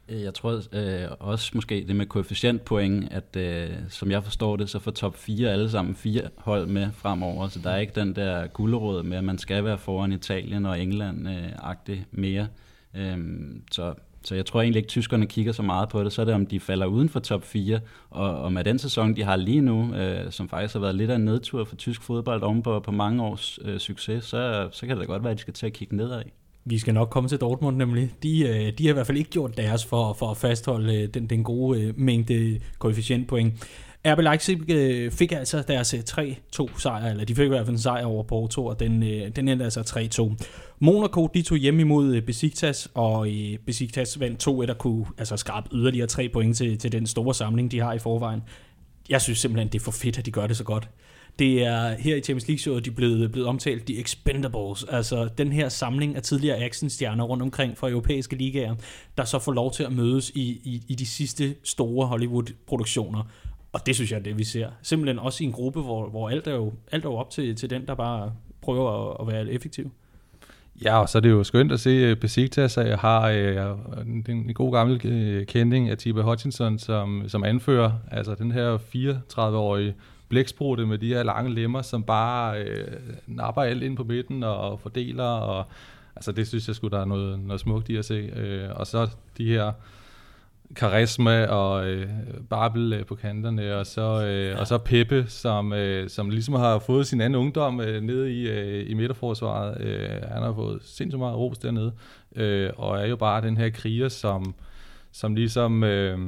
[0.10, 4.69] Øh, jeg tror øh, også måske det med koefficientpoeng, at øh, som jeg forstår det,
[4.69, 8.15] så får top 4 alle sammen fire hold med fremover, så der er ikke den
[8.15, 12.48] der gulderåd med, at man skal være foran Italien og England-agtig øh, mere.
[12.95, 13.17] Øh,
[13.72, 13.93] så,
[14.24, 16.34] så jeg tror egentlig ikke, at tyskerne kigger så meget på det, så er det
[16.34, 19.62] om de falder uden for top 4, og, og med den sæson, de har lige
[19.62, 22.80] nu, øh, som faktisk har været lidt af en nedtur for tysk fodbold oven på,
[22.80, 25.54] på mange års øh, succes, så, så kan det da godt være, at de skal
[25.54, 26.24] til at kigge nedad.
[26.65, 28.12] Vi skal nok komme til Dortmund nemlig.
[28.24, 31.08] De, øh, de har i hvert fald ikke gjort deres for, for at fastholde øh,
[31.13, 33.54] den, den gode øh, mængde koefficientpoint.
[34.08, 34.60] RB Leipzig
[35.13, 38.65] fik altså deres 3-2 sejr, eller de fik i hvert fald en sejr over Porto,
[38.65, 39.02] og den,
[39.36, 39.82] den endte altså
[40.39, 40.45] 3-2.
[40.80, 43.28] Monaco, de tog hjem imod Besiktas, og
[43.65, 47.72] Besiktas vandt 2-1 og kunne altså skrabe yderligere 3 point til, til den store samling,
[47.72, 48.41] de har i forvejen.
[49.10, 50.89] Jeg synes simpelthen, det er for fedt, at de gør det så godt.
[51.39, 55.52] Det er her i Champions League-showet, de er blevet, blevet omtalt, de Expendables, altså den
[55.52, 58.75] her samling af tidligere actionstjerner rundt omkring fra europæiske ligaer,
[59.17, 63.23] der så får lov til at mødes i, i, i de sidste store Hollywood-produktioner.
[63.73, 64.69] Og det synes jeg er det, vi ser.
[64.82, 67.56] Simpelthen også i en gruppe, hvor, hvor alt, er jo, alt er jo op til,
[67.56, 69.91] til den, der bare prøver at, at være effektiv.
[70.84, 73.78] Ja, og så er det jo skønt at se øh, Besiktas, at jeg har øh,
[74.08, 77.91] en, en god gammel øh, kending af Tiba Hutchinson som, som anfører.
[78.12, 79.95] Altså den her 34-årige
[80.30, 84.80] blæksprutte med de her lange lemmer, som bare øh, napper alt ind på midten og
[84.80, 85.24] fordeler.
[85.24, 85.65] Og,
[86.15, 88.13] altså det synes jeg skulle der er noget, noget smukt i at se.
[88.36, 89.72] Øh, og så de her
[90.76, 92.10] karisma og øh,
[92.50, 94.60] Babel øh, på kanterne, og så, øh, ja.
[94.60, 98.50] og så Peppe, som, øh, som ligesom har fået sin anden ungdom øh, nede i,
[98.50, 99.82] øh, i midterforsvaret.
[99.82, 101.94] Øh, han har fået sindssygt meget ros dernede,
[102.36, 104.56] øh, og er jo bare den her kriger, som,
[105.12, 106.20] som ligesom øh,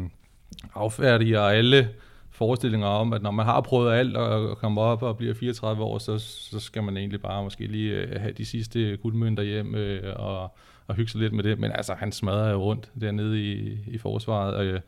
[0.76, 1.90] affærdiger alle
[2.32, 5.98] forestillinger om, at når man har prøvet alt og kommer op og bliver 34 år,
[5.98, 10.14] så, så skal man egentlig bare måske lige øh, have de sidste guldmønter hjem øh,
[10.16, 10.56] og,
[10.88, 11.60] og hygge sig lidt med det.
[11.60, 14.56] Men altså, han smadrer jo rundt dernede i, i forsvaret.
[14.56, 14.80] Og, øh,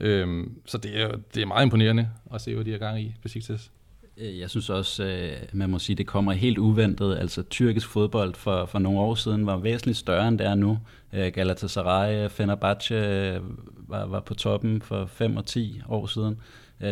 [0.00, 3.14] øh, så det er, det er meget imponerende at se, hvad de er gang i
[3.22, 3.28] på
[4.20, 7.18] Øh, jeg synes også, øh, man må sige, det kommer helt uventet.
[7.18, 10.78] Altså tyrkisk fodbold for, for nogle år siden var væsentligt større, end det er nu.
[11.12, 12.94] Øh, Galatasaray, Fenerbahce
[13.88, 16.40] var, var på toppen for 5 og 10 år siden.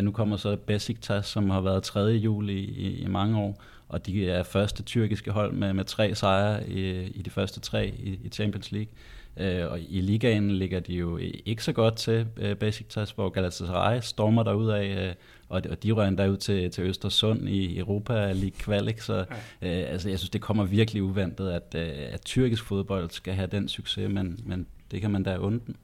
[0.02, 4.06] Nu kommer så Besiktas, som har været tredje jul i, i, i mange år, og
[4.06, 8.20] de er første tyrkiske hold med, med tre sejre i, i de første tre i,
[8.24, 8.92] i Champions League.
[9.36, 14.00] Øh, og i ligaen ligger de jo ikke så godt til øh, Besiktas, hvor Galatasaray
[14.00, 15.14] stormer derud af, øh,
[15.48, 19.24] og, og de rører endda ud til, til Østersund i Europa League Qualic, så øh,
[19.62, 23.68] altså, jeg synes, det kommer virkelig uventet, at, øh, at tyrkisk fodbold skal have den
[23.68, 25.74] succes, men, men det kan man da undre.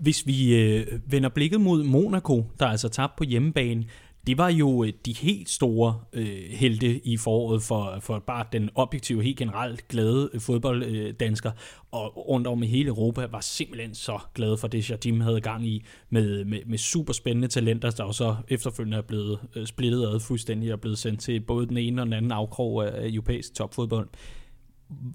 [0.00, 3.84] Hvis vi øh, vender blikket mod Monaco, der altså tabt på hjemmebane,
[4.26, 8.70] det var jo øh, de helt store øh, helte i foråret for, for bare den
[8.74, 11.58] objektive, helt generelt glade øh, fodbolddansker, øh,
[11.90, 15.66] og rundt om i hele Europa var simpelthen så glade for det, Jardim havde gang
[15.66, 20.20] i, med, med, med super spændende talenter, der også efterfølgende er blevet øh, splittet ad
[20.20, 24.08] fuldstændig og blevet sendt til både den ene og den anden afkrog af europæisk topfodbold.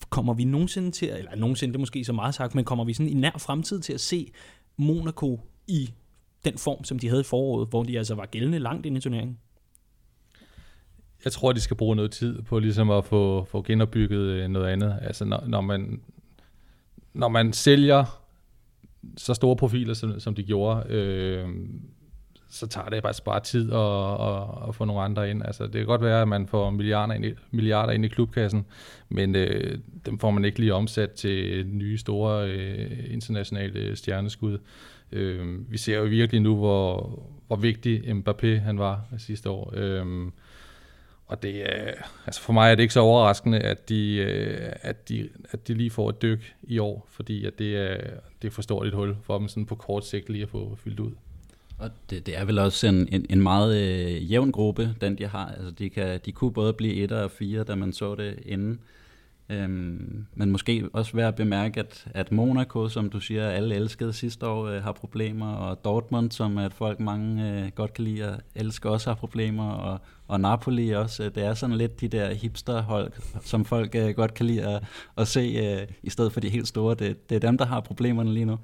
[0.10, 2.94] Kommer vi nogensinde til, eller nogensinde, det er måske så meget sagt, men kommer vi
[2.94, 4.32] sådan i nær fremtid til at se
[4.78, 5.90] Monaco i
[6.46, 9.00] den form, som de havde i foråret, hvor de altså var gældende langt ind i
[9.00, 9.38] turneringen?
[11.26, 14.68] Jeg tror, de skal bruge noget tid på ligesom at få, få genopbygget øh, noget
[14.68, 15.00] andet.
[15.02, 16.02] Altså når, når, man,
[17.14, 18.22] når man sælger
[19.18, 21.50] så store profiler, som, som de gjorde, øh,
[22.52, 25.46] så tager det bare, bare tid at, at, at få nogle andre ind.
[25.46, 28.66] Altså, det kan godt være, at man får milliarder ind i, milliarder ind i klubkassen,
[29.10, 34.58] men øh, dem får man ikke lige omsat til nye store øh, internationale stjerneskud.
[35.12, 39.74] Øh, vi ser jo virkelig nu, hvor, hvor vigtig Mbappé han var sidste år.
[39.76, 40.32] Øh,
[41.28, 41.94] og det er,
[42.26, 45.74] altså for mig er det ikke så overraskende, at de, øh, at de, at de
[45.74, 47.98] lige får et dyk i år, fordi at det, er,
[48.42, 50.76] det er for stort et hul for dem sådan på kort sigt lige at få
[50.76, 51.12] fyldt ud.
[51.82, 55.28] Og det, det er vel også en, en, en meget øh, jævn gruppe, den de
[55.28, 55.48] har.
[55.48, 58.80] Altså de, kan, de kunne både blive etter og fire, da man så det inden.
[59.50, 64.14] Øhm, men måske også værd at bemærke, at, at Monaco, som du siger, alle elskede
[64.14, 68.26] sidste år, øh, har problemer, og Dortmund, som at folk mange øh, godt kan lide
[68.26, 71.30] at elske, også har problemer, og, og Napoli også.
[71.30, 73.12] Det er sådan lidt de der hipsterhold,
[73.44, 74.84] som folk øh, godt kan lide at,
[75.18, 76.96] at se, øh, i stedet for de helt store.
[76.96, 78.58] Det, det er dem, der har problemerne lige nu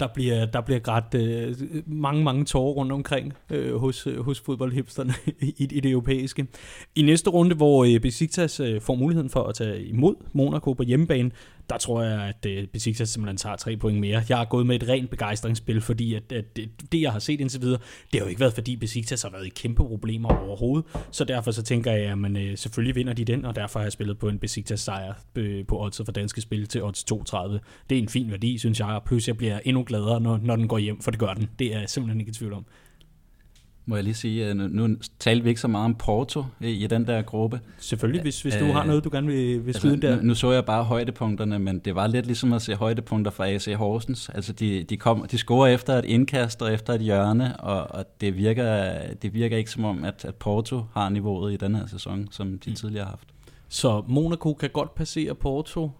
[0.00, 1.54] der bliver, der bliver grædt øh,
[1.86, 6.46] mange, mange tårer rundt omkring øh, hos, øh, hos fodboldhipsterne i, i det europæiske.
[6.94, 10.82] I næste runde, hvor øh, Besiktas øh, får muligheden for at tage imod Monaco på
[10.82, 11.30] hjemmebane,
[11.70, 14.22] der tror jeg, at øh, Besiktas simpelthen tager tre point mere.
[14.28, 17.40] Jeg har gået med et rent begejstringsspil, fordi at, at det, det, jeg har set
[17.40, 17.80] indtil videre,
[18.12, 20.86] det har jo ikke været, fordi Besiktas har været i kæmpe problemer overhovedet.
[21.10, 23.84] Så derfor så tænker jeg, at man, øh, selvfølgelig vinder de den, og derfor har
[23.84, 27.60] jeg spillet på en Besiktas sejr øh, på odds for danske spil til odds 32.
[27.90, 30.56] Det er en fin værdi, synes jeg, og plus jeg bliver endnu gladere, når, når
[30.56, 31.50] den går hjem, for det gør den.
[31.58, 32.66] Det er jeg simpelthen ikke i tvivl om
[33.86, 37.22] må jeg lige sige, nu talte vi ikke så meget om Porto i, den der
[37.22, 37.60] gruppe.
[37.78, 40.16] Selvfølgelig, hvis, hvis du har noget, du gerne vil, vil altså, der.
[40.16, 43.48] Nu, nu så jeg bare højdepunkterne, men det var lidt ligesom at se højdepunkter fra
[43.48, 44.28] AC Horsens.
[44.28, 48.04] Altså de, de, kom, de scorer efter et indkast og efter et hjørne, og, og
[48.20, 51.86] det, virker, det virker ikke som om, at, at Porto har niveauet i den her
[51.86, 52.76] sæson, som de mm.
[52.76, 53.28] tidligere har haft.
[53.68, 55.90] Så Monaco kan godt passere Porto,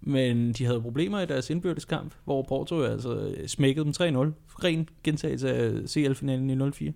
[0.00, 4.02] men de havde problemer i deres indbyrdeskamp, hvor Porto altså smækkede dem 3-0.
[4.64, 6.92] Ren gentagelse af CL-finalen i 04.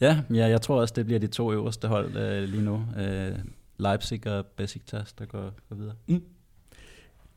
[0.00, 2.84] Ja, ja, jeg tror også, det bliver de to øverste hold øh, lige nu.
[2.98, 3.32] Øh,
[3.78, 5.94] Leipzig og Besiktas, der går, går videre.
[6.06, 6.22] Mm.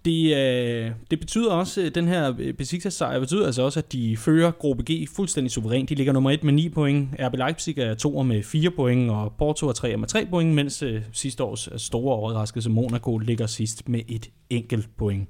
[0.05, 3.91] Det, øh, det betyder også, at den her øh, Besiktas sejr betyder altså også, at
[3.91, 5.89] de fører gruppe G fuldstændig suverænt.
[5.89, 9.33] De ligger nummer 1 med 9 point, RB Leipzig er 2 med 4 point, og
[9.37, 13.89] Porto er 3 med 3 point, mens øh, sidste års store overraskelse Monaco ligger sidst
[13.89, 15.29] med et enkelt point.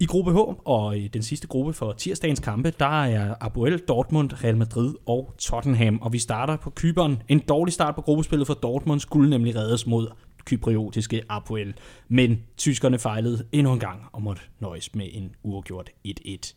[0.00, 4.44] I gruppe H og i den sidste gruppe for tirsdagens kampe, der er Apoel, Dortmund,
[4.44, 5.98] Real Madrid og Tottenham.
[6.02, 7.22] Og vi starter på Kyberen.
[7.28, 10.08] En dårlig start på gruppespillet for Dortmund skulle nemlig reddes mod
[10.46, 11.74] kypriotiske Apoel.
[12.08, 16.54] Men tyskerne fejlede endnu en gang og måtte nøjes med en uafgjort 1-1.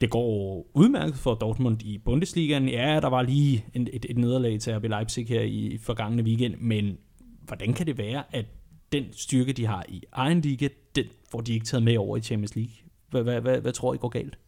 [0.00, 2.68] Det går udmærket for Dortmund i Bundesligaen.
[2.68, 6.54] Ja, der var lige et, et, et nederlag til RB Leipzig her i forgangne weekend,
[6.60, 6.98] men
[7.46, 8.46] hvordan kan det være, at
[8.92, 12.20] den styrke, de har i egen liga, den får de ikke taget med over i
[12.20, 12.72] Champions League.
[13.10, 14.38] Hvad, hvad, hvad, hvad tror I går galt?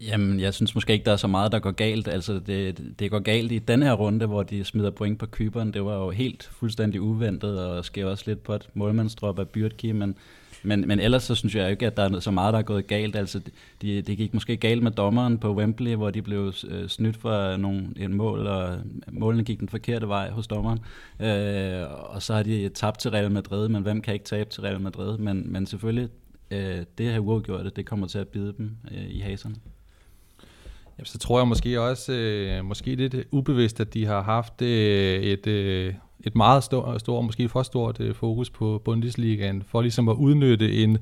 [0.00, 2.08] Jamen, jeg synes måske ikke, der er så meget, der går galt.
[2.08, 5.72] Altså, det, det går galt i den her runde, hvor de smider point på Kyberen.
[5.72, 9.92] Det var jo helt fuldstændig uventet, og sker også lidt på et målmandsdrop af Byrdki,
[9.92, 10.16] men
[10.62, 12.86] men, men ellers så synes jeg ikke, at der er så meget, der er gået
[12.86, 13.16] galt.
[13.16, 13.40] Altså,
[13.82, 17.56] det de gik måske galt med dommeren på Wembley, hvor de blev øh, snydt for
[17.56, 18.78] nogle, en mål, og
[19.12, 20.78] målene gik den forkerte vej hos dommeren.
[21.20, 24.62] Øh, og så har de tabt til Real Madrid, men hvem kan ikke tabe til
[24.62, 25.18] Real Madrid?
[25.18, 26.08] Men, men selvfølgelig,
[26.50, 29.54] øh, det her uafgjorte, det kommer til at bide dem øh, i haserne.
[30.98, 35.22] Ja, så tror jeg måske også, øh, måske lidt ubevidst, at de har haft øh,
[35.22, 40.08] et, øh, et meget stort, stor, måske for stort øh, fokus på Bundesligaen, for ligesom
[40.08, 40.98] at udnytte en,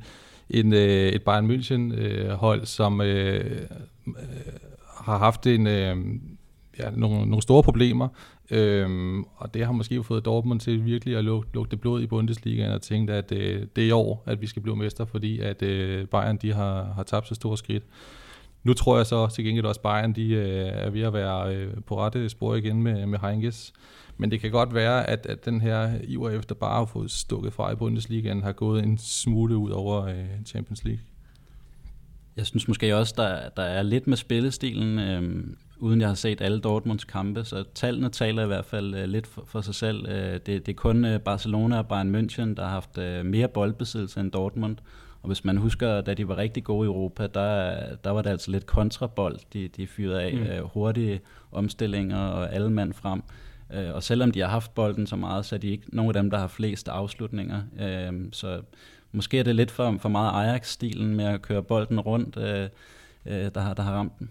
[0.50, 3.50] en, øh, et Bayern München-hold, øh, som øh,
[4.06, 4.14] øh,
[4.96, 5.96] har haft en, øh,
[6.78, 8.08] ja, nogle, nogle store problemer,
[8.50, 12.72] Øhm, og det har måske fået Dortmund til virkelig at lugte, lugte blod i Bundesligaen
[12.72, 15.62] og tænkt, at øh, det er i år, at vi skal blive mester, fordi at
[15.62, 17.84] øh, Bayern de har, har tabt så store skridt.
[18.64, 21.54] Nu tror jeg så til gengæld også, at Bayern de, øh, er ved at være
[21.54, 23.72] øh, på rette spor igen med, med Heinkes.
[24.18, 27.52] Men det kan godt være, at, at den her iver efter bare at få stukket
[27.52, 31.02] fra i Bundesligaen har gået en smule ud over øh, Champions League.
[32.36, 34.98] Jeg synes måske også, der, der er lidt med spillestilen.
[34.98, 35.44] Øh,
[35.78, 39.26] uden jeg har set alle Dortmunds kampe, så tallene taler i hvert fald uh, lidt
[39.26, 40.08] for, for sig selv.
[40.08, 43.48] Uh, det, det er kun uh, Barcelona og Bayern München, der har haft uh, mere
[43.48, 44.76] boldbesiddelse end Dortmund.
[45.22, 48.30] Og hvis man husker, da de var rigtig gode i Europa, der, der var det
[48.30, 50.34] altså lidt kontrabold, de, de fyrede af.
[50.34, 50.64] Mm.
[50.64, 51.20] Uh, hurtige
[51.52, 53.22] omstillinger og alle mand frem.
[53.74, 56.22] Øh, og selvom de har haft bolden så meget, så er de ikke nogen af
[56.22, 57.62] dem, der har flest afslutninger.
[57.80, 58.60] Øh, så
[59.12, 62.68] måske er det lidt for, for meget Ajax-stilen med at køre bolden rundt, øh,
[63.26, 64.30] øh der, har, der har ramt den.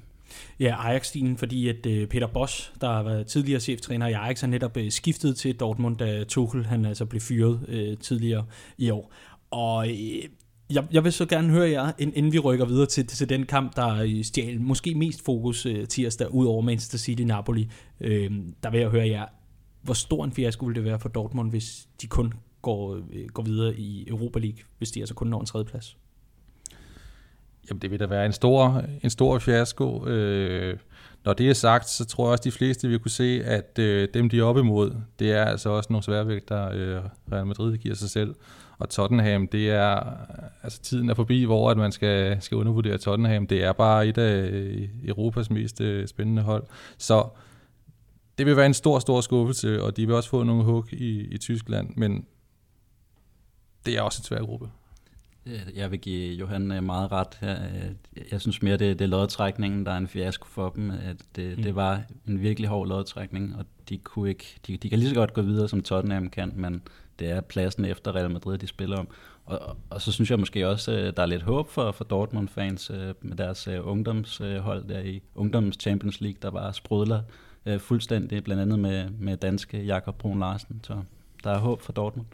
[0.60, 4.48] Ja, Ajax-stilen, fordi at øh, Peter Bosch, der har været tidligere cheftræner i Ajax, har
[4.48, 8.46] netop øh, skiftet til Dortmund, da Tuchel han altså blev fyret øh, tidligere
[8.78, 9.14] i år.
[9.52, 9.96] Og øh,
[10.70, 13.76] jeg, jeg vil så gerne høre jer, inden vi rykker videre til, til den kamp,
[13.76, 17.68] der stjal måske mest fokus øh, tirsdag, ud over Manchester City-Napoli.
[18.02, 18.32] Øh,
[18.64, 19.26] der vil jeg høre jer,
[19.82, 23.44] hvor stor en fiasko ville det være for Dortmund, hvis de kun går, øh, går
[23.44, 25.98] videre i Europa League, hvis de altså kun når en tredje plads?
[27.70, 30.08] Jamen det vil da være en stor, en stor fiasko.
[30.08, 30.78] Øh,
[31.26, 33.80] når det er sagt, så tror jeg også, at de fleste vil kunne se, at
[33.80, 37.02] øh, dem, de er op imod, det er altså også nogle sværvægter, øh,
[37.32, 38.36] Real Madrid giver sig selv.
[38.80, 40.04] Og Tottenham, det er,
[40.64, 43.48] altså tiden er forbi, hvor at man skal, skal undervurdere Tottenham.
[43.48, 44.52] Det er bare et af
[45.04, 46.64] Europas mest øh, spændende hold.
[46.98, 47.30] Så
[48.38, 51.20] det vil være en stor, stor skuffelse, og de vil også få nogle hug i,
[51.20, 52.26] i Tyskland, men
[53.86, 54.70] det er også en svær gruppe.
[55.76, 57.38] Jeg vil give Johan øh, meget ret.
[57.42, 57.60] Jeg,
[58.32, 60.92] jeg synes mere, det, det er lodtrækningen, der er en fiasko for dem.
[60.92, 61.64] At det, mm.
[61.64, 65.16] det var en virkelig hård lodtrækning, og de, kunne ikke, de, de kan lige så
[65.16, 66.82] godt gå videre, som Tottenham kan, men
[67.20, 69.08] det er pladsen efter Real Madrid, de spiller om.
[69.46, 72.90] Og, og, så synes jeg måske også, øh, der er lidt håb for, for Dortmund-fans
[72.90, 77.22] øh, med deres øh, ungdomshold der i Ungdoms Champions League, der var sprudler
[77.80, 80.80] fuldstændig, blandt andet med, med danske Jakob Brun Larsen.
[80.84, 80.94] Så
[81.44, 82.28] der er håb for Dortmund.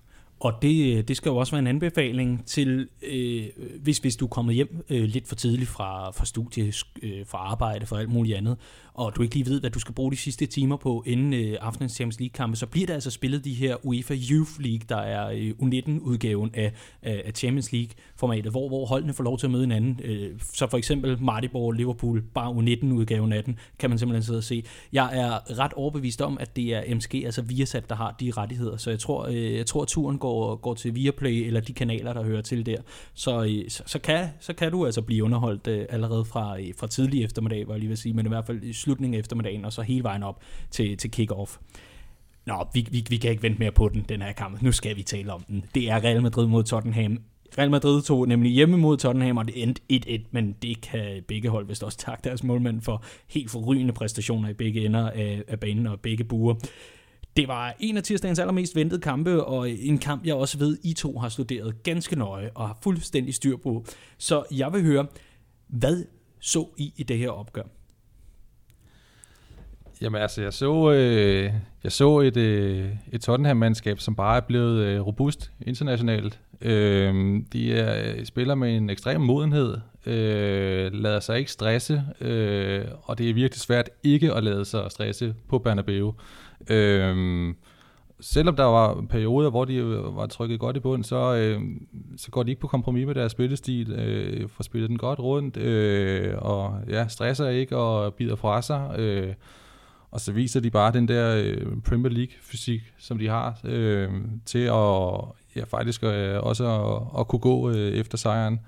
[0.43, 3.43] Og det, det skal jo også være en anbefaling til, øh,
[3.79, 7.37] hvis, hvis du er kommet hjem øh, lidt for tidligt fra, fra studie, øh, fra
[7.37, 8.57] arbejde, for alt muligt andet,
[8.93, 11.57] og du ikke lige ved, hvad du skal bruge de sidste timer på inden øh,
[11.61, 15.29] aftenens Champions League-kampe, så bliver der altså spillet de her UEFA Youth League, der er
[15.29, 19.99] øh, U19-udgaven af, af Champions League-formatet, hvor, hvor holdene får lov til at møde hinanden.
[20.03, 24.43] Øh, så for eksempel Maribor Liverpool, bare U19-udgaven af den, kan man simpelthen sidde og
[24.43, 24.63] se.
[24.93, 28.77] Jeg er ret overbevist om, at det er MSG, altså Viasat, der har de rettigheder,
[28.77, 32.13] så jeg tror, øh, jeg tror at turen går, går til Viaplay eller de kanaler,
[32.13, 32.77] der hører til der.
[33.13, 36.73] Så, øh, så, så, kan, så kan du altså blive underholdt øh, allerede fra, øh,
[36.77, 39.65] fra tidlig eftermiddag, var jeg lige vil sige, men i hvert fald slutningen af eftermiddagen,
[39.65, 40.41] og så hele vejen op
[40.71, 41.57] til, til kick-off.
[42.45, 44.61] Nå, vi, vi, vi kan ikke vente mere på den, den her kamp.
[44.61, 45.65] Nu skal vi tale om den.
[45.75, 47.17] Det er Real Madrid mod Tottenham.
[47.57, 51.49] Real Madrid tog nemlig hjemme mod Tottenham, og det endte 1-1, men det kan begge
[51.49, 55.59] hold vist også takke deres målmænd for helt forrygende præstationer i begge ender af, af
[55.59, 56.55] banen og begge buer.
[57.37, 60.93] Det var en af tirsdagens allermest ventede kampe, og en kamp, jeg også ved, I
[60.93, 63.85] to har studeret ganske nøje og har fuldstændig styr på.
[64.17, 65.07] Så jeg vil høre,
[65.67, 66.05] hvad
[66.39, 67.63] så I i det her opgør?
[70.01, 71.53] Jamen altså, jeg så, øh,
[71.83, 76.39] jeg så et, øh, et Tottenham-mandskab, som bare er blevet øh, robust internationalt.
[76.61, 82.85] Øh, de er, øh, spiller med en ekstrem modenhed, øh, lader sig ikke stresse, øh,
[83.03, 86.13] og det er virkelig svært ikke at lade sig stresse på Bernabeu.
[86.69, 87.53] Øh,
[88.19, 91.61] selvom der var perioder, hvor de øh, var trykket godt i bund, så, øh,
[92.17, 95.57] så går de ikke på kompromis med deres spillestil, øh, får spillet den godt rundt,
[95.57, 98.95] øh, og ja, stresser ikke og bider fra sig.
[98.97, 99.33] Øh,
[100.13, 104.09] og så viser de bare den der øh, Premier League-fysik, som de har, øh,
[104.45, 105.15] til at
[105.55, 108.59] ja, faktisk øh, også at, at kunne gå øh, efter sejren.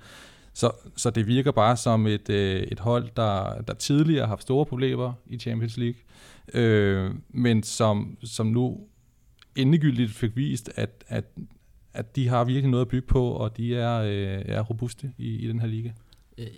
[0.52, 4.42] Så, så det virker bare som et, øh, et hold, der, der tidligere har haft
[4.42, 6.00] store problemer i Champions League,
[6.54, 8.80] øh, men som, som nu
[9.56, 11.24] endegyldigt fik vist, at, at,
[11.94, 15.36] at de har virkelig noget at bygge på, og de er, øh, er robuste i,
[15.36, 15.90] i den her liga.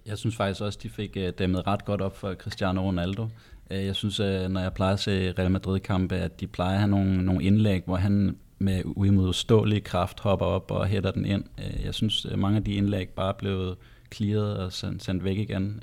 [0.06, 3.28] Jeg synes faktisk også, de fik øh, dæmmet ret godt op for Cristiano Ronaldo.
[3.70, 6.78] Øh, jeg synes, øh, når jeg plejer at se Real Madrid-kampe, at de plejer at
[6.78, 11.44] have nogle, nogle indlæg, hvor han med uimodståelig kraft hopper op og hætter den ind.
[11.58, 13.76] Øh, jeg synes, mange af de indlæg bare er blevet
[14.14, 15.82] clearet og sendt, væk igen.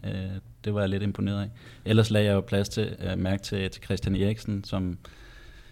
[0.65, 1.49] Det var jeg lidt imponeret af.
[1.85, 4.97] Ellers lagde jeg jo plads til at mærke til, til Christian Eriksen, som,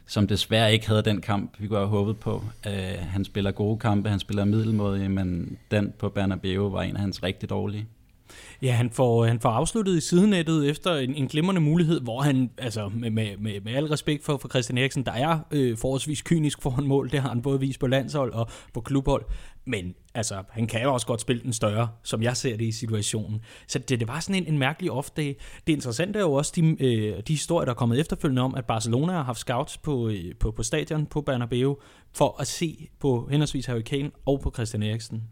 [0.06, 2.44] som desværre ikke havde den kamp, vi kunne have håbet på.
[3.00, 7.24] Han spiller gode kampe, han spiller middelmådige, men den på Bernabeu var en af hans
[7.24, 7.88] rigtig dårlige.
[8.62, 12.22] Ja, han får, øh, han får afsluttet i sidenettet efter en, en glimrende mulighed, hvor
[12.22, 15.78] han, altså med, med, med, med al respekt for, for Christian Eriksen, der er øh,
[15.78, 19.26] forholdsvis kynisk foran mål, det har han både vist på landshold og på klubhold,
[19.66, 22.72] men altså, han kan jo også godt spille den større, som jeg ser det i
[22.72, 23.42] situationen.
[23.68, 25.34] Så det, det var sådan en, en mærkelig off-day.
[25.68, 28.66] Det interessante er jo også de, øh, de historier, der er kommet efterfølgende om, at
[28.66, 31.78] Barcelona har haft scouts på, øh, på, på stadion på Bernabeu,
[32.14, 35.24] for at se på henholdsvis Harry Kane og på Christian Eriksen.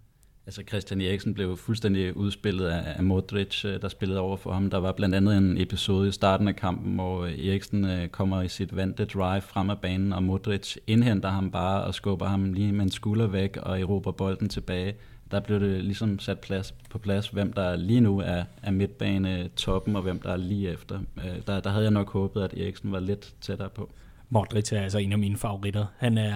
[0.51, 4.69] Altså Christian Eriksen blev fuldstændig udspillet af, af Modric, øh, der spillede over for ham.
[4.69, 8.41] Der var blandt andet en episode i starten af kampen, hvor øh, Eriksen øh, kommer
[8.41, 12.53] i sit vante drive frem af banen, og Modric indhenter ham bare og skubber ham
[12.53, 14.95] lige med en skulder væk og erobrer bolden tilbage.
[15.31, 19.49] Der blev det ligesom sat plads, på plads, hvem der lige nu er, er midtbane
[19.55, 20.99] toppen, og hvem der er lige efter.
[21.47, 23.91] Der, der havde jeg nok håbet, at Eriksen var lidt tættere på.
[24.33, 25.85] Modric er altså en af mine favoritter.
[25.97, 26.35] Han er,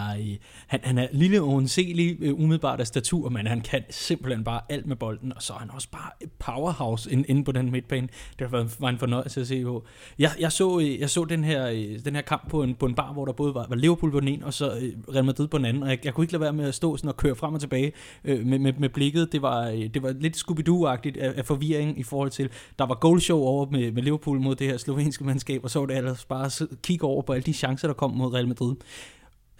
[0.67, 4.61] han, han er lille og undsigelig, øh, umiddelbart af statur, men han kan simpelthen bare
[4.69, 7.71] alt med bolden, og så er han også bare et powerhouse inde, inde på den
[7.71, 8.07] midtbane.
[8.39, 9.85] Det var en fornøjelse at se på.
[10.19, 12.85] Jeg, jeg, så, øh, jeg så den her, øh, den her kamp på en, på
[12.85, 14.71] en bar, hvor der både var, var Liverpool på den ene, og så
[15.13, 16.97] Real Madrid på den anden, og jeg, jeg kunne ikke lade være med at stå
[16.97, 17.91] sådan og køre frem og tilbage
[18.23, 19.31] øh, med, med, med blikket.
[19.31, 23.39] Det var, det var lidt Scooby-Doo-agtigt af, af forvirring i forhold til, der var goalshow
[23.39, 26.67] over med, med Liverpool mod det her slovenske mandskab, og så var det ellers bare
[26.83, 28.75] kigge over på alle de chancer, chance, der kom mod Real Madrid.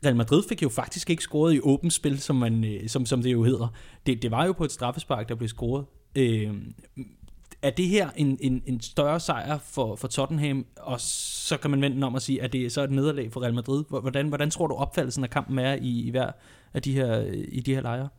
[0.06, 3.22] Real Madrid fik jo faktisk ikke scoret i åbent spil, som, man, øh, som, som
[3.22, 3.68] det jo hedder.
[4.06, 5.86] Det, det var jo på et straffespark, der blev scoret.
[6.16, 6.54] Øh,
[7.62, 11.82] er det her en, en, en større sejr for, for Tottenham, og så kan man
[11.82, 13.84] vende om og sige, at det så er et nederlag for Real Madrid?
[13.90, 16.32] Hvordan, hvordan tror du opfattelsen af kampen er i, i hver
[16.74, 18.10] af de her, i de her lejre?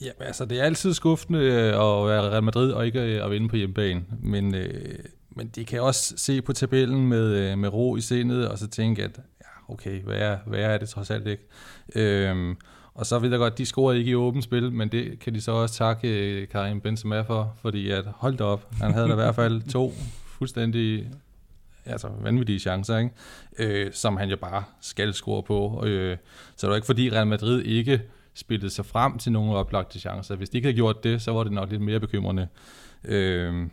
[0.00, 3.30] Ja, altså det er altid skuffende øh, at være Real Madrid og ikke øh, at
[3.30, 4.98] vinde på hjemmebane, men øh,
[5.34, 8.68] men de kan også se på tabellen med, øh, med ro i sindet, og så
[8.68, 11.42] tænke, at ja, okay, hvad er, hvad er det trods alt ikke?
[11.94, 12.56] Øhm,
[12.94, 15.40] og så ved jeg godt, de scorede ikke i åbent spil, men det kan de
[15.40, 19.12] så også takke øh, Karim Benzema for, fordi at, hold da op, han havde da
[19.12, 19.92] i hvert fald to
[20.26, 21.10] fuldstændig
[21.86, 23.10] altså vanvittige chancer, ikke?
[23.58, 25.84] Øh, som han jo bare skal score på.
[25.86, 26.16] Øh,
[26.56, 28.02] så det var ikke fordi Real Madrid ikke
[28.34, 30.36] spillede sig frem til nogle oplagte chancer.
[30.36, 32.48] Hvis de ikke havde gjort det, så var det nok lidt mere bekymrende.
[33.04, 33.66] Øh,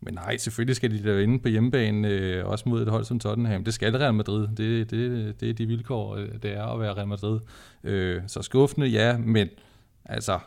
[0.00, 3.20] men nej, selvfølgelig skal de da inde på hjemmebane, øh, også mod et hold som
[3.20, 3.64] Tottenham.
[3.64, 4.48] Det skal Real Madrid.
[4.56, 7.40] Det, det, det er de vilkår, øh, det er at være Real Madrid.
[7.84, 9.48] Øh, så skuffende, ja, men
[10.04, 10.38] altså,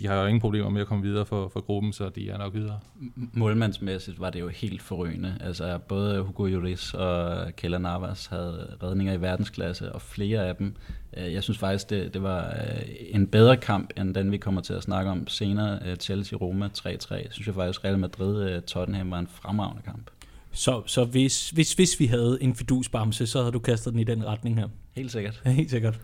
[0.00, 2.38] de har jo ingen problemer med at komme videre for, for gruppen, så de er
[2.38, 2.80] nok videre.
[3.16, 5.34] Målmandsmæssigt var det jo helt forrygende.
[5.40, 10.76] Altså både Hugo Lloris og Keller Navas havde redninger i verdensklasse, og flere af dem.
[11.16, 14.60] Øh, jeg synes faktisk, det, det var øh, en bedre kamp, end den vi kommer
[14.60, 15.78] til at snakke om senere.
[15.84, 17.32] Øh, Chelsea-Roma 3-3.
[17.32, 20.10] Synes jeg faktisk, Real Madrid-Tottenham var en fremragende kamp.
[20.52, 24.04] Så, så hvis, hvis, hvis vi havde en fidusbamse, så havde du kastet den i
[24.04, 24.68] den retning her?
[24.96, 25.42] Helt sikkert.
[25.44, 26.00] Ja, helt sikkert.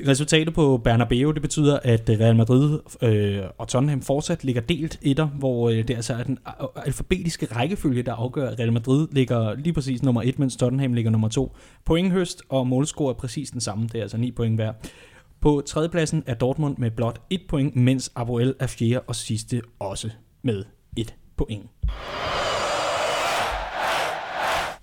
[0.00, 4.98] Resultatet på Bernabeu, det betyder, at øh, Real Madrid øh, og Tottenham fortsat ligger delt
[5.02, 6.38] etter, hvor øh, det altså er den
[6.76, 11.10] alfabetiske rækkefølge, der afgør, at Real Madrid ligger lige præcis nummer 1, mens Tottenham ligger
[11.10, 11.56] nummer 2.
[11.84, 14.72] Pointhøst og målscore er præcis den samme, det er altså 9 point hver.
[15.40, 20.10] På tredjepladsen er Dortmund med blot 1 point, mens Apoel er fjerde og sidste også
[20.42, 20.64] med
[20.96, 21.66] 1 point.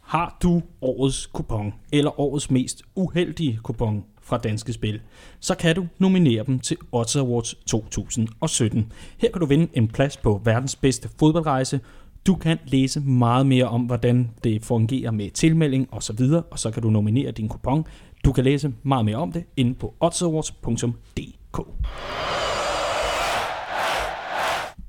[0.02, 5.02] Har du årets kupon, eller årets mest uheldige kupon, fra Danske Spil,
[5.40, 8.92] så kan du nominere dem til Odds Awards 2017.
[9.18, 11.80] Her kan du vinde en plads på verdens bedste fodboldrejse.
[12.28, 16.20] Du kan læse meget mere om, hvordan det fungerer med tilmelding osv.,
[16.52, 17.86] og så kan du nominere din kupon.
[18.26, 21.60] Du kan læse meget mere om det inde på oddsawards.dk.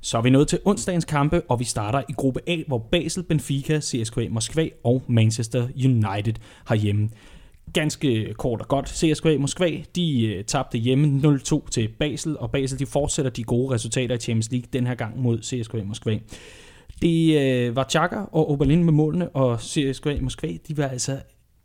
[0.01, 3.23] Så er vi nået til onsdagens kampe, og vi starter i gruppe A, hvor Basel,
[3.23, 6.33] Benfica, CSKA Moskva og Manchester United
[6.65, 7.09] har hjemme
[7.73, 8.89] ganske kort og godt.
[8.89, 13.73] CSKA Moskva, de øh, tabte hjemme 0-2 til Basel, og Basel de fortsætter de gode
[13.73, 16.19] resultater i Champions League den her gang mod CSKA Moskva.
[17.01, 21.17] Det øh, var Chaka og Oberlin med målene, og CSKA Moskva, de var altså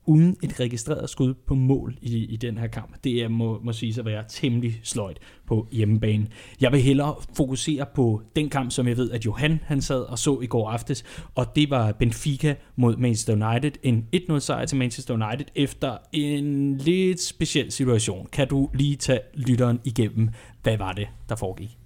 [0.06, 3.04] uden et registreret skud på mål i, i den her kamp.
[3.04, 6.26] Det er, må, må sige at være temmelig sløjt på hjemmebane.
[6.60, 10.18] Jeg vil hellere fokusere på den kamp, som jeg ved, at Johan han sad og
[10.18, 11.04] så i går aftes,
[11.34, 13.72] og det var Benfica mod Manchester United.
[13.82, 18.26] En 1-0 sejr til Manchester United efter en lidt speciel situation.
[18.32, 20.28] Kan du lige tage lytteren igennem,
[20.62, 21.85] hvad var det, der foregik?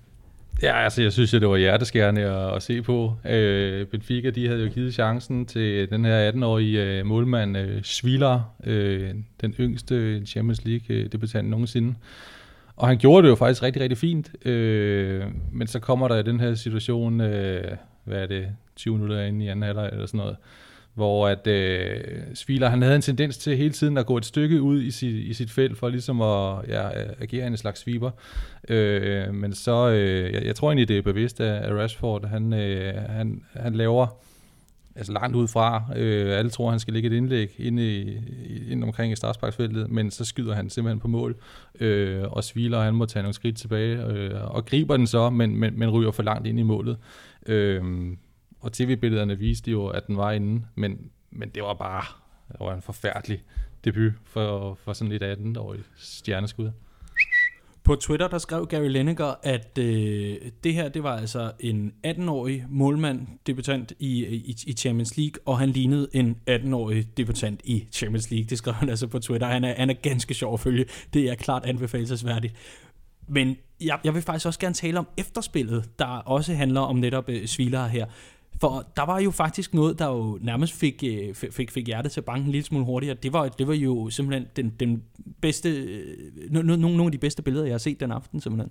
[0.62, 3.14] Ja, altså jeg synes, at det var hjerteskærende at, at se på.
[3.28, 8.54] Øh, Benfica, de havde jo givet chancen til den her 18-årige øh, målmand øh, Schwiler,
[8.64, 11.94] øh, den yngste Champions League-debutant nogensinde.
[12.76, 14.46] Og han gjorde det jo faktisk rigtig, rigtig fint.
[14.46, 19.22] Øh, men så kommer der i den her situation, øh, hvad er det, 20 minutter
[19.22, 20.36] inde i anden halvleg eller sådan noget,
[20.94, 22.00] hvor at øh,
[22.34, 25.14] Sviler, han havde en tendens til hele tiden at gå et stykke ud i sit,
[25.14, 28.10] i sit felt, for ligesom at ja, øh, agere en slags sweeper.
[28.68, 32.28] Øh, men så, øh, jeg, jeg tror egentlig, det er bevidst af, af Rashford.
[32.28, 34.06] Han, øh, han, han laver
[34.96, 35.84] altså langt ud fra.
[35.96, 38.18] Øh, alle tror, han skal lægge et indlæg ind, i,
[38.70, 41.36] ind omkring i straffesparksfeltet, men så skyder han simpelthen på mål,
[41.80, 45.56] øh, og Sviler, han må tage nogle skridt tilbage, øh, og griber den så, men,
[45.56, 46.96] men, men ryger for langt ind i målet.
[47.46, 47.82] Øh,
[48.60, 52.04] og tv-billederne viste jo, at den var inde, men, men det var bare
[52.52, 53.42] det var en forfærdelig
[53.84, 56.70] debut for, for sådan lidt 18-årig stjerneskud.
[57.84, 62.64] På Twitter der skrev Gary Lineker, at øh, det her det var altså en 18-årig
[62.68, 68.30] målmand, debutant i, i, i Champions League, og han lignede en 18-årig debutant i Champions
[68.30, 68.46] League.
[68.48, 69.46] Det skrev han altså på Twitter.
[69.46, 70.84] Han er, han er ganske sjov at følge.
[71.14, 72.54] Det er klart anbefalesværdigt.
[73.28, 77.28] Men jeg, jeg vil faktisk også gerne tale om efterspillet, der også handler om netop
[77.28, 78.06] øh, Sviler her.
[78.60, 82.20] For der var jo faktisk noget, der jo nærmest fik, øh, fik, fik hjertet til
[82.20, 83.16] banken en lille smule hurtigere.
[83.22, 85.02] Det var, det var jo simpelthen den, den
[85.40, 86.02] bedste, øh,
[86.50, 88.70] no, no, nogle af de bedste billeder, jeg har set den aften simpelthen.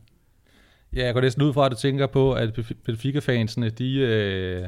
[0.96, 4.66] Ja, jeg går næsten ud fra, at du tænker på, at Benfica-fansene, de øh,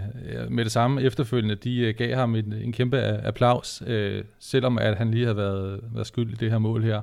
[0.52, 4.98] med det samme efterfølgende, de øh, gav ham en, en kæmpe applaus, øh, selvom at
[4.98, 7.02] han lige havde været, været skyld i det her mål her.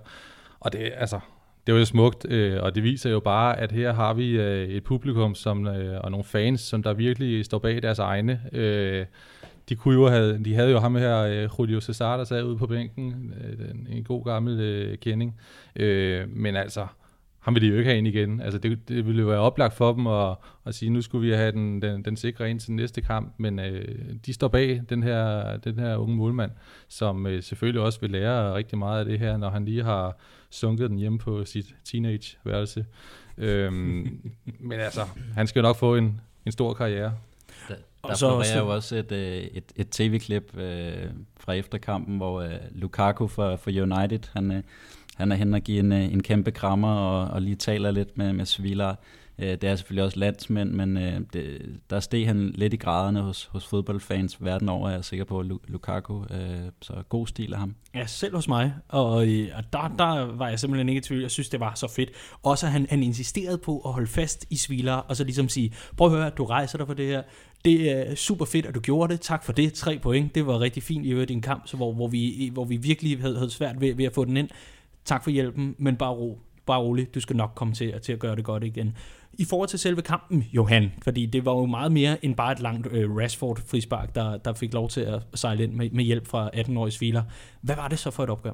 [0.60, 1.20] Og det, altså,
[1.68, 4.68] det var jo smukt, øh, og det viser jo bare, at her har vi øh,
[4.68, 8.40] et publikum som, øh, og nogle fans, som der virkelig står bag deres egne.
[8.52, 9.06] Øh,
[9.68, 12.56] de, kunne jo have, de havde jo ham her, øh, Julio Cesar, der sad ude
[12.56, 15.36] på bænken, øh, en, en god gammel øh, kending.
[15.76, 16.86] Øh, men altså,
[17.48, 18.40] ham vil de jo ikke have ind igen.
[18.40, 20.36] Altså det, det ville jo være oplagt for dem at,
[20.66, 23.58] at sige, nu skulle vi have den, den, den sikre ind til næste kamp, men
[23.58, 23.84] øh,
[24.26, 26.50] de står bag den her, den her unge målmand,
[26.88, 30.16] som øh, selvfølgelig også vil lære rigtig meget af det her, når han lige har
[30.50, 32.86] sunket den hjemme på sit teenage-værelse.
[33.38, 34.32] Øhm,
[34.68, 35.00] men altså,
[35.34, 37.12] han skal jo nok få en, en stor karriere.
[37.68, 37.74] Der,
[38.08, 42.50] der så også, jo også et, øh, et, et tv-klip øh, fra efterkampen, hvor øh,
[42.70, 44.62] Lukaku for, for United, han, øh,
[45.18, 48.18] han er hen og giver en, øh, en kæmpe krammer og, og lige taler lidt
[48.18, 48.94] med, med Sevilla.
[49.38, 51.60] Øh, det er selvfølgelig også landsmænd, men øh, det,
[51.90, 55.42] der steg han lidt i graderne hos, hos fodboldfans verden over, er jeg sikker på,
[55.68, 56.22] Lukaku.
[56.82, 57.74] Så god stil af ham.
[57.94, 58.74] Ja, selv hos mig.
[58.88, 59.26] Og, og
[59.72, 61.22] der, der var jeg simpelthen ikke i tvivl.
[61.22, 62.10] Jeg synes, det var så fedt.
[62.42, 66.06] Også han, han insisterede på at holde fast i Svila, og så ligesom sige, prøv
[66.06, 67.22] at høre, du rejser dig for det her.
[67.64, 69.20] Det er super fedt, at du gjorde det.
[69.20, 69.72] Tak for det.
[69.72, 70.34] Tre point.
[70.34, 72.76] Det var rigtig fint i øvrigt i en kamp, så hvor, hvor, vi, hvor vi
[72.76, 74.48] virkelig havde, havde svært ved, ved at få den ind
[75.08, 78.18] tak for hjælpen, men bare ro, bare rolig, du skal nok komme til, til at
[78.18, 78.96] gøre det godt igen.
[79.32, 82.60] I forhold til selve kampen, Johan, fordi det var jo meget mere end bare et
[82.60, 86.26] langt øh, Rashford frispark, der, der fik lov til at sejle ind med, med hjælp
[86.26, 87.22] fra 18-årige sviler.
[87.60, 88.52] Hvad var det så for et opgør?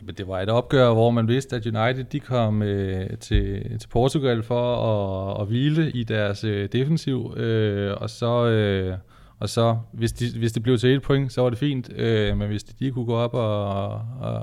[0.00, 3.88] Jamen, det var et opgør, hvor man vidste, at United de kom øh, til, til
[3.88, 8.46] Portugal for at, at hvile i deres øh, defensiv, øh, og så...
[8.46, 8.98] Øh,
[9.38, 12.36] og så, hvis, de, hvis det blev til et point, så var det fint, øh,
[12.36, 13.88] men hvis de, de kunne gå op og,
[14.20, 14.42] og,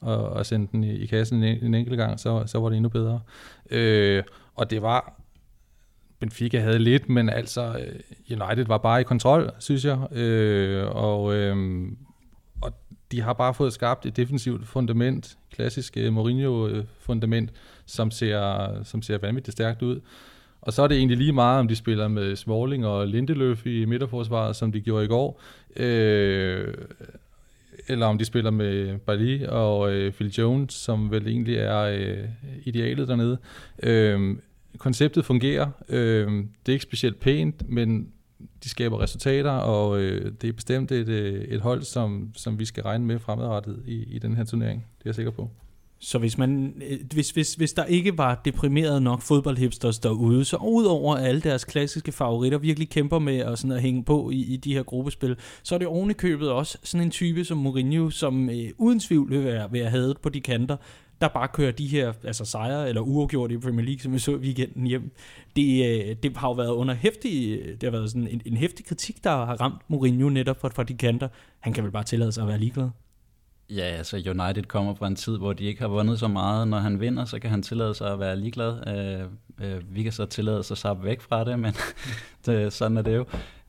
[0.00, 2.76] og, og sende den i, i kassen en, en enkelt gang, så, så var det
[2.76, 3.20] endnu bedre.
[3.70, 4.22] Øh,
[4.54, 5.20] og det var,
[6.20, 10.16] Benfica havde lidt, men altså øh, United var bare i kontrol, synes jeg.
[10.16, 11.86] Øh, og, øh,
[12.62, 12.72] og
[13.12, 17.50] de har bare fået skabt et defensivt fundament, klassisk øh, Mourinho-fundament,
[17.86, 20.00] som ser, som ser vanvittigt stærkt ud.
[20.60, 23.84] Og så er det egentlig lige meget, om de spiller med Smalling og Lindeløf i
[23.84, 25.40] midterforsvaret, som de gjorde i går.
[25.76, 26.74] Øh,
[27.88, 32.28] eller om de spiller med Bali og øh, Phil Jones, som vel egentlig er øh,
[32.64, 33.38] idealet dernede.
[33.82, 34.36] Øh,
[34.78, 35.70] konceptet fungerer.
[35.88, 36.32] Øh,
[36.66, 38.12] det er ikke specielt pænt, men
[38.64, 42.64] de skaber resultater, og øh, det er bestemt et, øh, et hold, som, som vi
[42.64, 44.86] skal regne med fremadrettet i, i den her turnering.
[44.98, 45.50] Det er jeg sikker på.
[46.02, 50.56] Så hvis, man, øh, hvis, hvis, hvis der ikke var deprimeret nok fodboldhipsters derude, så
[50.56, 54.36] udover at alle deres klassiske favoritter virkelig kæmper med at, sådan at hænge på i,
[54.36, 58.50] i de her gruppespil, så er det ovenikøbet også sådan en type som Mourinho, som
[58.50, 60.76] øh, uden tvivl vil være, vil have på de kanter,
[61.20, 64.30] der bare kører de her altså sejre eller uafgjort i Premier League, som vi så
[64.30, 65.10] i weekenden hjem.
[65.56, 68.56] Det, øh, det har jo været under hæftig, øh, det har været sådan en, en
[68.56, 71.28] hæftig kritik, der har ramt Mourinho netop fra, fra de kanter.
[71.60, 72.88] Han kan vel bare tillade sig at være ligeglad.
[73.70, 76.68] Ja, altså United kommer fra en tid, hvor de ikke har vundet så meget.
[76.68, 78.88] Når han vinder, så kan han tillade sig at være ligeglad.
[78.88, 79.26] Øh,
[79.68, 81.74] øh, vi kan så tillade os at sappe væk fra det, men
[82.46, 83.24] det, sådan er det jo.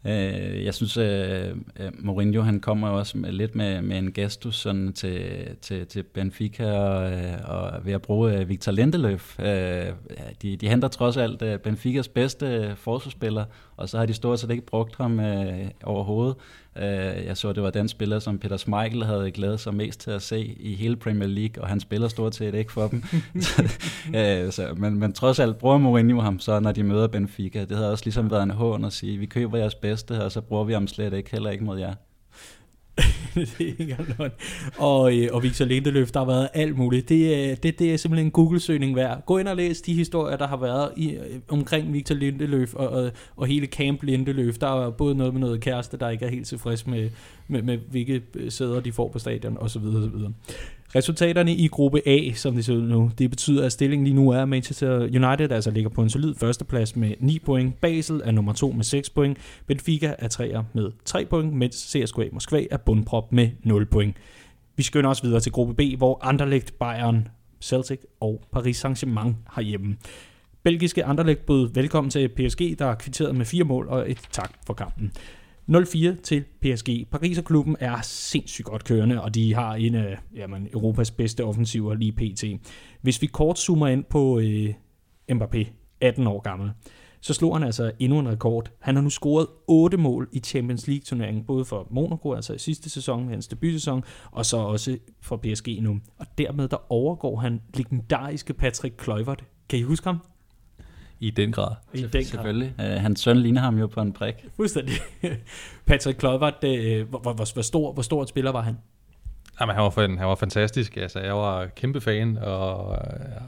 [0.06, 1.48] Øh, jeg synes, øh,
[1.80, 6.04] øh Mourinho han kommer også med, lidt med, med en gestus sådan til, til, til
[6.04, 7.12] Benfica og,
[7.46, 9.40] og ved at bruge øh, Victor Lindeløf.
[9.40, 9.86] Øh,
[10.42, 13.46] de, de henter trods alt Benficas bedste forsvarsspiller,
[13.82, 16.36] og så har de stort set ikke brugt ham øh, overhovedet.
[16.78, 20.12] Øh, jeg så, det var den spiller, som Peter Schmeichel havde glædet sig mest til
[20.12, 23.04] at se i hele Premier League, og han spiller stort set ikke for dem.
[23.42, 23.64] så,
[24.16, 27.66] øh, så, men, men trods alt bruger Mourinho ham så, når de møder Benfica.
[27.66, 30.42] Det havde også ligesom været en hån at sige, vi køber jeres bedste, og så
[30.42, 31.94] bruger vi ham slet ikke, heller ikke mod jer.
[33.36, 34.32] det er ikke engang
[34.78, 37.10] og, øh, og Victor Lindeløf, der har været alt muligt.
[37.10, 39.26] Det, øh, det, det er simpelthen en Google-søgning værd.
[39.26, 42.90] Gå ind og læs de historier, der har været i, øh, omkring Victor Lindeløf og,
[42.90, 44.58] og, og hele Camp Lindeløf.
[44.58, 47.10] Der er både noget med noget kæreste, der ikke er helt tilfreds med,
[47.48, 49.86] med, med hvilke øh, sæder de får på stadion osv.
[49.86, 50.26] osv.
[50.96, 54.30] Resultaterne i gruppe A, som det ser ud nu, det betyder, at stillingen lige nu
[54.30, 58.54] er, Manchester United altså ligger på en solid førsteplads med 9 point, Basel er nummer
[58.54, 59.38] 2 med 6 point,
[59.68, 64.16] Benfica er 3'er med 3 point, mens CSKA Moskva er bundprop med 0 point.
[64.76, 67.28] Vi skynder os videre til gruppe B, hvor Anderlecht, Bayern,
[67.62, 69.98] Celtic og Paris Saint-Germain har hjemme.
[70.64, 74.74] Belgiske Anderlecht bød velkommen til PSG, der kvitteret med fire mål og et tak for
[74.74, 75.12] kampen.
[75.72, 77.08] 0-4 til PSG.
[77.12, 82.12] Pariserklubben er sindssygt godt kørende, og de har en af jamen, Europas bedste offensiver lige
[82.12, 82.44] pt.
[83.02, 84.74] Hvis vi kort zoomer ind på øh,
[85.32, 85.68] Mbappé,
[86.02, 86.72] 18 år gammel,
[87.22, 88.72] så slog han altså endnu en rekord.
[88.80, 92.90] Han har nu scoret 8 mål i Champions League-turneringen, både for Monaco, altså i sidste
[92.90, 96.00] sæson, hans debutsæson, og så også for PSG nu.
[96.18, 99.44] Og dermed der overgår han legendariske Patrick Kluivert.
[99.70, 100.18] Kan I huske ham?
[101.22, 101.76] I den grad.
[101.94, 102.24] I den grad.
[102.24, 102.74] Selvfølgelig.
[102.80, 104.36] Uh, hans søn ligner ham jo på en prik.
[104.56, 104.94] Fuldstændig.
[105.88, 108.78] Patrick Kluivert, uh, hvor, hvor, hvor, stor, hvor stor et spiller var han?
[109.62, 110.98] Jamen, han, var, han var fantastisk.
[110.98, 112.98] Altså, jeg var kæmpe fan, og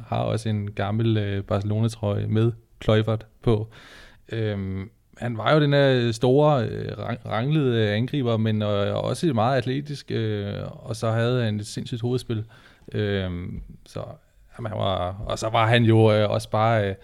[0.08, 3.68] har også en gammel uh, Barcelona-trøje med Kluivert på.
[4.30, 10.12] Øhm, han var jo den her store, øh, ranglede angriber, men øh, også meget atletisk,
[10.12, 12.46] øh, og så havde han et sindssygt hovedspil.
[12.92, 13.32] Øh,
[13.86, 14.04] så,
[14.58, 16.90] jamen, han var, og så var han jo øh, også bare...
[16.90, 16.96] Øh,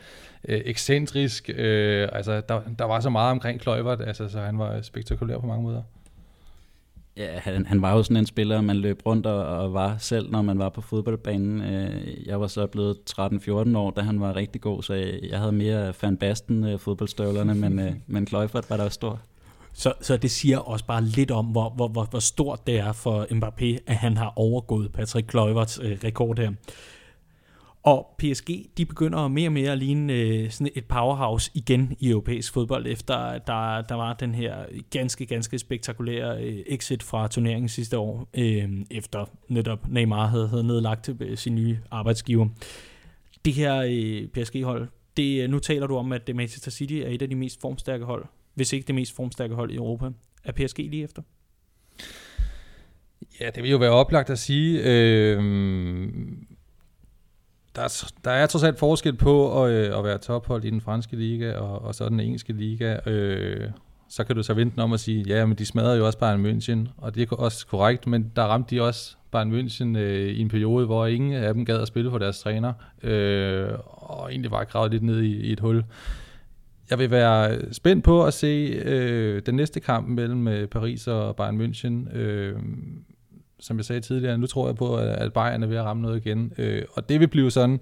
[0.47, 1.50] øh, ekscentrisk.
[1.56, 5.47] Øh, altså, der, der var så meget omkring Kløjvert, altså, så han var spektakulær på
[5.47, 5.82] mange måder.
[7.18, 10.32] Ja, han, han var jo sådan en spiller, man løb rundt og, og var selv,
[10.32, 11.62] når man var på fodboldbanen.
[11.62, 15.52] Øh, jeg var så blevet 13-14 år, da han var rigtig god, så jeg, havde
[15.52, 19.20] mere Van Basten øh, fodboldstøvlerne, men, øh, men Kløjvert var der stor.
[19.74, 22.91] Så, så det siger også bare lidt om, hvor, hvor, hvor, hvor stort det er
[22.91, 26.52] for Mbappé, at han har overgået Patrick Kluiverts øh, rekord her.
[27.84, 32.09] Og PSG, de begynder mere og mere at ligne øh, sådan et powerhouse igen i
[32.09, 34.55] europæisk fodbold, efter der, der var den her
[34.89, 40.63] ganske, ganske spektakulære øh, exit fra turneringen sidste år, øh, efter netop Neymar havde, havde
[40.63, 42.47] nedlagt øh, sin nye arbejdsgiver.
[43.45, 47.21] Det her øh, PSG-hold, det, øh, nu taler du om, at Manchester City er et
[47.21, 50.09] af de mest formstærke hold, hvis ikke det mest formstærke hold i Europa.
[50.43, 51.21] Er PSG lige efter?
[53.39, 54.82] Ja, det vil jo være oplagt at sige.
[54.84, 55.43] Øh,
[57.80, 60.82] der, er, der er trods alt forskel på at, øh, at være tophold i den
[60.82, 62.97] franske liga og, og så den engelske liga.
[63.05, 63.69] Øh,
[64.09, 66.45] så kan du så vente om at sige, ja, men de smadrede jo også Bayern
[66.45, 70.41] München, og det er også korrekt, men der ramte de også Bayern München øh, i
[70.41, 72.73] en periode, hvor ingen af dem gad at spille for deres træner,
[73.03, 75.84] øh, og egentlig var gravet lidt ned i, i et hul.
[76.89, 81.36] Jeg vil være spændt på at se øh, den næste kamp mellem øh, Paris og
[81.36, 82.17] Bayern München.
[82.17, 82.55] Øh,
[83.60, 86.26] som jeg sagde tidligere, nu tror jeg på, at Bayern er ved at ramme noget
[86.26, 86.53] igen.
[86.57, 87.80] Øh, og det vil blive sådan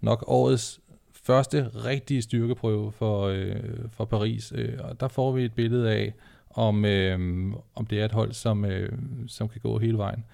[0.00, 0.80] nok årets
[1.22, 3.56] første rigtige styrkeprøve for, øh,
[3.90, 4.52] for Paris.
[4.56, 6.14] Øh, og der får vi et billede af,
[6.50, 8.92] om, øh, om det er et hold, som, øh,
[9.26, 10.24] som kan gå hele vejen.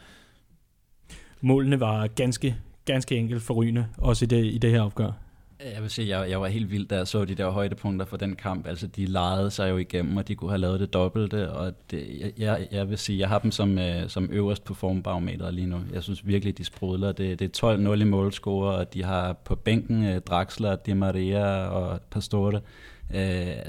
[1.41, 5.12] Målene var ganske, ganske enkelt forrygende, også i det, i det her opgør.
[5.64, 8.16] Jeg vil sige, jeg, jeg var helt vild, da jeg så de der højdepunkter for
[8.16, 8.66] den kamp.
[8.66, 12.32] Altså, de legede sig jo igennem, og de kunne have lavet det dobbelte, og det,
[12.38, 15.80] jeg, jeg vil sige, jeg har dem som, øh, som øverst på formbarometeret lige nu.
[15.92, 17.12] Jeg synes virkelig, de sprudler.
[17.12, 21.66] Det, det er 12-0 i målscore, og de har på bænken øh, Draxler, Di Maria
[21.66, 22.61] og Pastore.
[23.14, 23.20] Øh,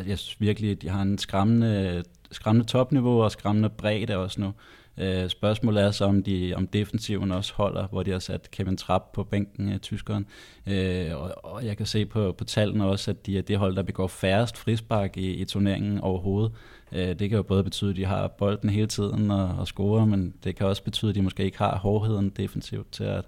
[0.07, 4.53] jeg synes virkelig, de har en skræmmende, skræmmende topniveau og skræmmende bredde også nu.
[5.02, 8.78] Øh, spørgsmålet er så, om, de, om defensiven også holder, hvor de har sat Kevin
[8.78, 10.26] Trapp på bænken af tyskeren.
[10.68, 13.76] Øh, og, og jeg kan se på, på tallene også, at de er det hold,
[13.76, 16.52] der begår færrest frispark i, i turneringen overhovedet.
[16.91, 20.06] Øh, det kan jo både betyde, at de har bolden hele tiden og, og scorer,
[20.06, 23.26] men det kan også betyde, at de måske ikke har hårdheden defensivt til at,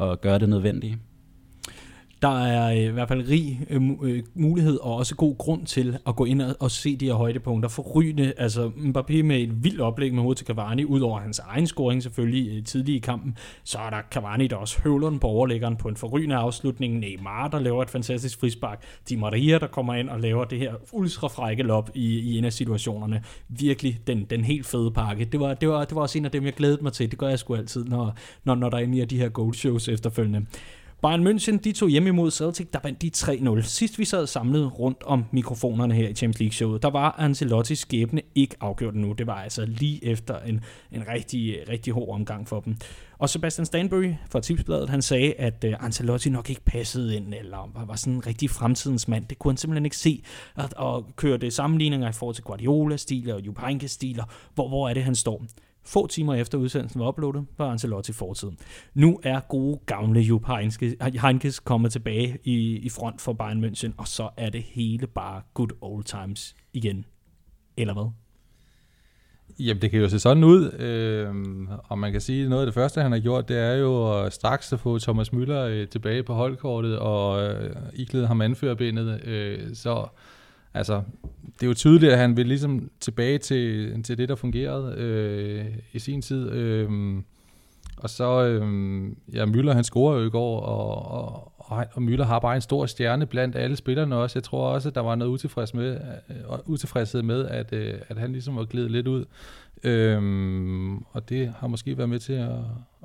[0.00, 0.98] at gøre det nødvendige.
[2.22, 5.98] Der er øh, i hvert fald rig øh, øh, mulighed og også god grund til
[6.06, 7.68] at gå ind og, se de her højdepunkter.
[7.68, 12.02] Forrygende, altså Mbappé med et vildt oplæg med hovedet til Cavani, udover hans egen scoring
[12.02, 15.76] selvfølgelig øh, tidlig i kampen, så er der Cavani, der også høvler den på overlæggeren
[15.76, 16.98] på en forrygende afslutning.
[16.98, 18.82] Neymar, der laver et fantastisk frispark.
[19.08, 22.44] Di Maria, der kommer ind og laver det her ultra frække lop i, i en
[22.44, 23.22] af situationerne.
[23.48, 25.24] Virkelig den, den helt fede pakke.
[25.24, 27.10] Det var, det, var, det var også en af dem, jeg glædede mig til.
[27.10, 28.14] Det gør jeg sgu altid, når,
[28.44, 30.46] når, når der er de her goal shows efterfølgende.
[31.02, 33.62] Bayern München, de tog hjem imod Celtic, der vandt de 3-0.
[33.62, 38.22] Sidst vi sad samlet rundt om mikrofonerne her i Champions League-showet, der var Ancelottis skæbne
[38.34, 39.12] ikke afgjort nu.
[39.12, 40.60] Det var altså lige efter en,
[40.92, 42.76] en rigtig, rigtig hård omgang for dem.
[43.18, 47.70] Og Sebastian Stanbury fra Tipsbladet, han sagde, at uh, Ancelotti nok ikke passede ind, eller
[47.74, 49.24] var, var sådan en rigtig fremtidens mand.
[49.24, 50.22] Det kunne han simpelthen ikke se.
[50.56, 54.24] At, og kørte sammenligninger i forhold til Guardiola-stiler og Jupp Heynckes-stiler.
[54.54, 55.44] Hvor, hvor er det, han står?
[55.88, 58.58] Få timer efter udsendelsen var uploadet, var Ancelotti fortiden.
[58.94, 60.46] Nu er gode, gamle Jupp
[61.22, 65.42] Heynckes kommet tilbage i, i front for Bayern München, og så er det hele bare
[65.54, 67.04] good old times igen.
[67.76, 68.10] Eller hvad?
[69.58, 71.34] Jamen, det kan jo se sådan ud, øh,
[71.84, 74.30] og man kan sige, at noget af det første, han har gjort, det er jo
[74.30, 79.74] straks at få Thomas Müller øh, tilbage på holdkortet, og øh, iklæde ham anførerbindet, Øh,
[79.74, 80.06] så
[80.74, 81.02] altså,
[81.60, 85.66] det er jo tydeligt, at han vil ligesom tilbage til, til det, der fungerede øh,
[85.92, 86.50] i sin tid.
[86.50, 86.90] Øh,
[87.96, 88.62] og så, øh,
[89.34, 92.60] ja, Müller han scorer jo i går, og, og, og, og Müller har bare en
[92.60, 94.38] stor stjerne blandt alle spillerne også.
[94.38, 96.00] Jeg tror også, at der var noget utilfreds med,
[96.48, 99.24] uh, utilfredshed med, at, uh, at han ligesom var glidet lidt ud.
[99.84, 102.58] Øhm, og det har måske været med til at,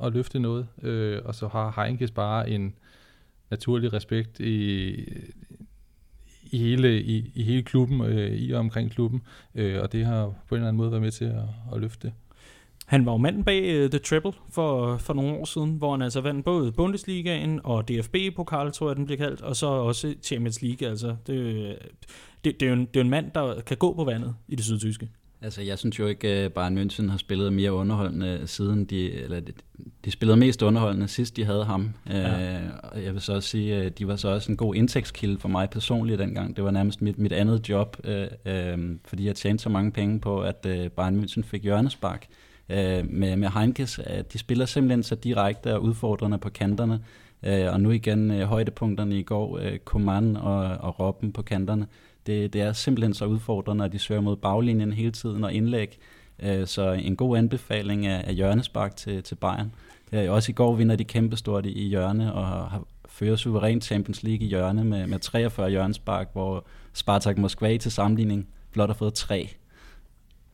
[0.03, 0.67] at løfte noget.
[0.81, 2.73] Øh, og så har Heinkes bare en
[3.51, 4.95] naturlig respekt i,
[6.53, 9.21] i hele, i, i hele klubben, øh, i og omkring klubben,
[9.55, 11.43] øh, og det har på en eller anden måde været med til at,
[11.73, 12.13] at løfte det.
[12.85, 16.01] Han var jo manden bag uh, The Treble for, for nogle år siden, hvor han
[16.01, 20.61] altså vandt både Bundesligaen og DFB-pokal, tror jeg den blev kaldt, og så også Champions
[20.61, 20.87] League.
[20.87, 21.75] Altså, det, øh,
[22.43, 24.55] det, det, er jo en, det er en mand, der kan gå på vandet i
[24.55, 25.09] det sydtyske.
[25.43, 29.39] Altså, jeg synes jo ikke, at Bayern München har spillet mere underholdende siden de, eller
[29.39, 29.53] de,
[30.05, 31.93] de spillede mest underholdende sidst de havde ham.
[32.09, 32.55] Ja.
[32.55, 35.39] Øh, og jeg vil så også sige, at de var så også en god indtægtskilde
[35.39, 36.55] for mig personligt dengang.
[36.55, 40.19] Det var nærmest mit, mit andet job, øh, øh, fordi jeg tjente så mange penge
[40.19, 42.27] på, at øh, Bayern München fik hjørnespark
[42.69, 43.99] øh, med, med Heinkes.
[44.33, 46.99] De spiller simpelthen så direkte og udfordrende på kanterne.
[47.43, 51.87] Øh, og nu igen øh, højdepunkterne i går, øh, Coman og, og Robben på kanterne.
[52.27, 55.99] Det, det er simpelthen så udfordrende, at de søger mod baglinjen hele tiden og indlæg.
[56.39, 59.73] Øh, så en god anbefaling af, af hjørnespark til, til Bayern.
[60.11, 64.23] Øh, også i går vinder de kæmpestort i, i hjørne og har fører suveræn Champions
[64.23, 69.13] League i hjørne med, med 43 hjørnespark, hvor Spartak Moskva til sammenligning blot har fået
[69.13, 69.49] tre.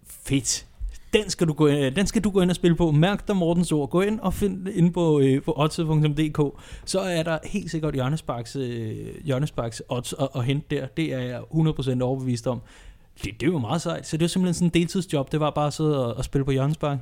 [0.04, 0.69] Fedt
[1.14, 2.92] den skal, du gå ind, den skal du gå ind og spille på.
[2.92, 3.90] Mærk dig Mortens ord.
[3.90, 6.62] Gå ind og find ind på, øh, på odds.dk.
[6.86, 10.88] Så er der helt sikkert hjørnesparks, øh, hjørnesparks odds at, at hente der.
[10.88, 12.62] Det er jeg 100% overbevist om.
[13.24, 14.08] Det, det jo meget sejt.
[14.08, 15.32] Så det er simpelthen sådan en deltidsjob.
[15.32, 16.98] Det var bare at sidde og, og spille på hjørnespark.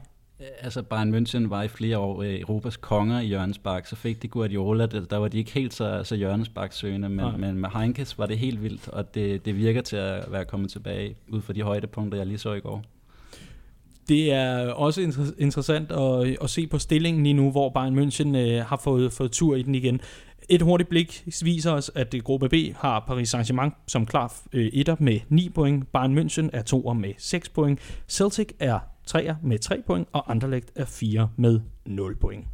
[0.61, 4.27] Altså Bayern München var i flere år øh, Europas konger i hjørnespark, så fik de
[4.27, 8.37] Guardiola, der var de ikke helt så, så hjørnesparksøgende, men, men med Heinkes var det
[8.37, 12.17] helt vildt, og det, det virker til at være kommet tilbage ud fra de højdepunkter,
[12.17, 12.83] jeg lige så i går.
[14.09, 18.37] Det er også inter- interessant at, at se på stillingen lige nu, hvor Bayern München
[18.37, 20.01] øh, har fået, fået tur i den igen.
[20.49, 24.65] Et hurtigt blik viser os, at øh, gruppe B har Paris Saint-Germain som klar øh,
[24.73, 27.79] etter med 9 point, Bayern München er toer med 6 point,
[28.09, 32.45] Celtic er treer med 3 point, og Anderlecht er 4 med 0 point.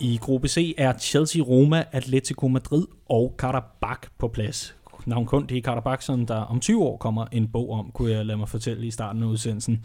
[0.00, 6.26] I gruppe C er Chelsea, Roma, Atletico Madrid og Karabakh på plads navnkundige Karabakh, som
[6.26, 9.22] der om 20 år kommer en bog om, kunne jeg lade mig fortælle i starten
[9.22, 9.84] af udsendelsen.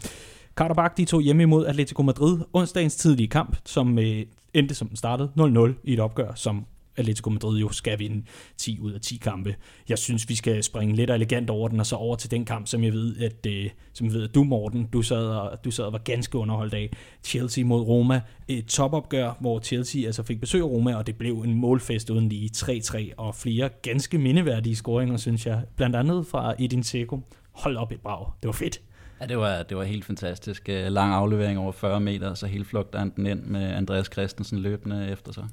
[0.56, 4.22] Karabakh de tog hjemme imod Atletico Madrid onsdagens tidlige kamp, som øh,
[4.54, 6.66] endte som den startede 0-0 i et opgør, som
[6.96, 8.24] Atletico Madrid jo skal vinde
[8.56, 9.56] 10 ud af 10 kampe.
[9.88, 12.66] Jeg synes, vi skal springe lidt elegant over den, og så over til den kamp,
[12.66, 15.70] som jeg ved, at, øh, som jeg ved, at du, Morten, du sad, og, du
[15.70, 16.90] sad og var ganske underholdt af.
[17.24, 18.20] Chelsea mod Roma.
[18.48, 22.28] Et topopgør, hvor Chelsea altså fik besøg af Roma, og det blev en målfest uden
[22.28, 25.62] lige 3-3, og flere ganske mindeværdige scoringer, synes jeg.
[25.76, 27.20] Blandt andet fra Edin Dzeko.
[27.52, 28.26] Hold op et brag.
[28.42, 28.80] Det var fedt.
[29.20, 30.68] Ja, det var, det var helt fantastisk.
[30.68, 34.58] Øh, lang aflevering over 40 meter, så helt flugter han den ind med Andreas Christensen
[34.58, 35.44] løbende efter sig.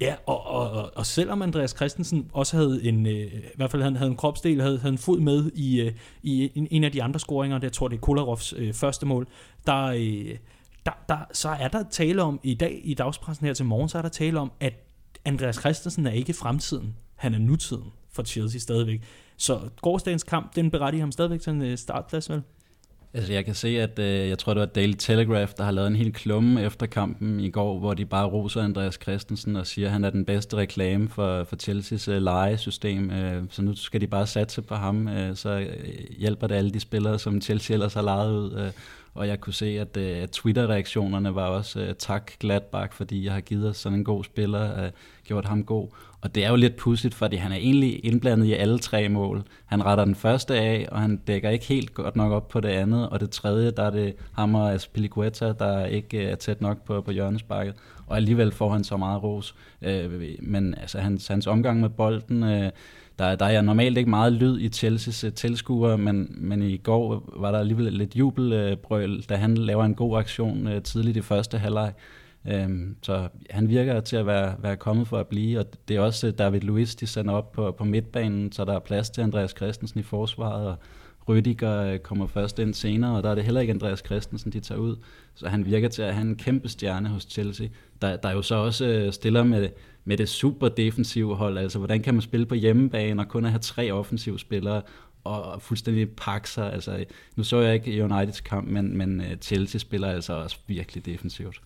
[0.00, 3.96] Ja, og, og, og, selvom Andreas Christensen også havde en, øh, i hvert fald han
[3.96, 5.92] havde en kropsdel, havde, havde en fod med i, øh,
[6.22, 9.28] i en, en af de andre scoringer, jeg tror det er Kolarovs øh, første mål,
[9.66, 10.36] der, øh,
[10.86, 13.98] der, der, så er der tale om, i dag i dagspressen her til morgen, så
[13.98, 14.74] er der tale om, at
[15.24, 19.02] Andreas Christensen er ikke fremtiden, han er nutiden for Chelsea stadigvæk.
[19.36, 22.42] Så gårdsdagens kamp, den berettiger ham stadigvæk til en øh, startplads, vel?
[23.14, 25.86] Altså jeg kan se, at øh, jeg tror, det var Daily Telegraph, der har lavet
[25.86, 29.86] en hel klumme efter kampen i går, hvor de bare roser Andreas Christensen og siger,
[29.86, 33.10] at han er den bedste reklame for, for Chelseas øh, lejesystem.
[33.10, 35.68] Øh, så nu skal de bare satse på ham, øh, så øh,
[36.18, 38.52] hjælper det alle de spillere, som Chelsea ellers har lejet ud.
[38.58, 38.72] Øh,
[39.14, 43.40] og jeg kunne se, at uh, Twitter-reaktionerne var også uh, tak Gladbach, fordi jeg har
[43.40, 44.90] givet os sådan en god spiller, uh,
[45.24, 45.88] gjort ham god.
[46.20, 49.42] Og det er jo lidt pudsigt, fordi han er egentlig indblandet i alle tre mål.
[49.66, 52.68] Han retter den første af, og han dækker ikke helt godt nok op på det
[52.68, 53.08] andet.
[53.08, 57.00] Og det tredje, der er det ham og Aspilicueta, der ikke er tæt nok på,
[57.00, 57.74] på hjørnesparket.
[58.06, 59.54] Og alligevel får han så meget ros.
[59.82, 62.42] Øh, men altså, hans, hans omgang med bolden...
[62.42, 62.70] Øh,
[63.18, 67.32] der, der er normalt ikke meget lyd i Chelsea's uh, tilskuere, men, men i går
[67.36, 71.58] var der alligevel lidt jubelbrøl, da han laver en god aktion uh, tidligt i første
[71.58, 71.92] halvleg.
[72.46, 76.00] Øhm, så han virker til at være, være kommet for at blive, og det er
[76.00, 79.20] også øh, David Luiz, de sender op på, på midtbanen, så der er plads til
[79.20, 80.76] Andreas Christensen i forsvaret, og
[81.30, 84.80] Rüdiger kommer først ind senere, og der er det heller ikke Andreas Christensen, de tager
[84.80, 84.96] ud.
[85.34, 87.66] Så han virker til at have en kæmpe stjerne hos Chelsea,
[88.02, 89.68] der, der jo så også stiller med,
[90.08, 91.58] med det super defensive hold.
[91.58, 94.82] Altså, hvordan kan man spille på hjemmebane og kun have tre offensive spillere,
[95.24, 96.72] og fuldstændig pakke sig.
[96.72, 97.04] Altså,
[97.36, 101.60] nu så jeg ikke Uniteds kamp, men, men øh, Chelsea spiller altså også virkelig defensivt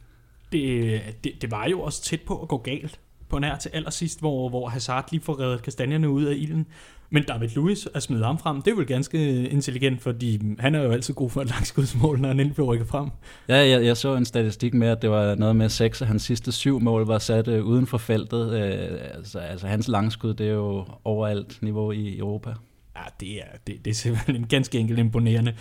[0.52, 3.00] det, øh, det, det var jo også tæt på at gå galt
[3.32, 6.66] på nær til allersidst, hvor, hvor Hazard lige får reddet kastanjerne ud af ilden.
[7.10, 10.82] Men David Luiz at smide ham frem, det er vel ganske intelligent, fordi han er
[10.82, 13.10] jo altid god for et langskudsmål, når han endelig rykker frem.
[13.48, 16.22] Ja, jeg, jeg så en statistik med, at det var noget med seks af hans
[16.22, 18.46] sidste syv mål var sat uh, uden for feltet.
[18.46, 22.50] Uh, altså, altså hans langskud, det er jo overalt niveau i Europa.
[22.96, 25.54] Ja, det er, det, det er simpelthen ganske enkelt imponerende.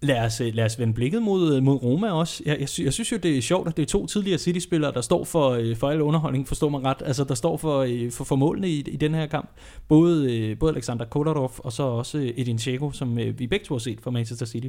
[0.00, 2.42] Lad os, øh, lad os vende blikket mod, øh, mod Roma også.
[2.46, 5.00] Jeg, jeg, jeg synes jo, det er sjovt, at det er to tidligere City-spillere, der
[5.00, 7.02] står for, øh, for al underholdning, forstår man ret.
[7.04, 9.50] Altså, der står for, for, for målene i, i den her kamp.
[9.88, 14.00] Både, både Alexander Kolarov og så også Edin Dzeko, som vi begge to har set
[14.00, 14.68] for Manchester City.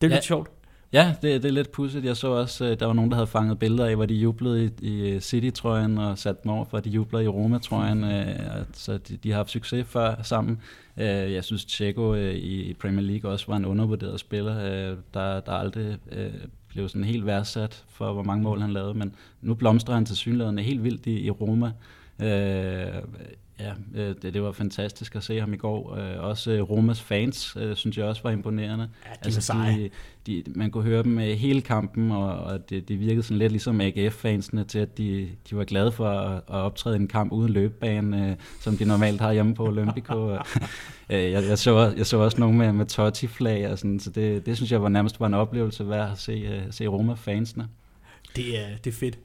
[0.00, 0.14] Det er ja.
[0.14, 0.50] lidt sjovt.
[0.92, 2.04] Ja, det, det er lidt pudsigt.
[2.04, 4.64] Jeg så også, øh, der var nogen, der havde fanget billeder af, hvor de jublede
[4.64, 8.04] i, i øh, City-trøjen og sat dem over for, at de jubler i Roma-trøjen.
[8.04, 10.60] Øh, så de, de har haft succes før sammen.
[10.96, 15.40] Øh, jeg synes, Tjeko øh, i Premier League også var en undervurderet spiller, øh, der,
[15.40, 15.96] der aldrig
[16.68, 20.16] blev sådan helt værdsat for, hvor mange mål han lavede, men nu blomstrer han til
[20.16, 21.72] synligheden helt vildt i, i Roma.
[23.60, 25.96] Ja, øh, det, det var fantastisk at se ham i går.
[25.96, 28.88] Øh, også øh, Romas fans, synes jeg også var imponerende.
[29.06, 29.90] Ja, de altså, de,
[30.26, 33.80] de, man kunne høre dem hele kampen, og, og det, det virkede sådan lidt ligesom
[33.80, 38.36] AGF-fansene til, at de, de var glade for at, at optræde en kamp uden løbebane,
[38.60, 40.30] som de normalt har hjemme på Olympico.
[41.08, 44.56] jeg, jeg, så, jeg så også nogen med, med Totti-flag, og sådan, så det, det
[44.56, 47.68] synes jeg var nærmest var en oplevelse værd at se, se Roma-fansene.
[48.36, 49.18] Det er, det er fedt.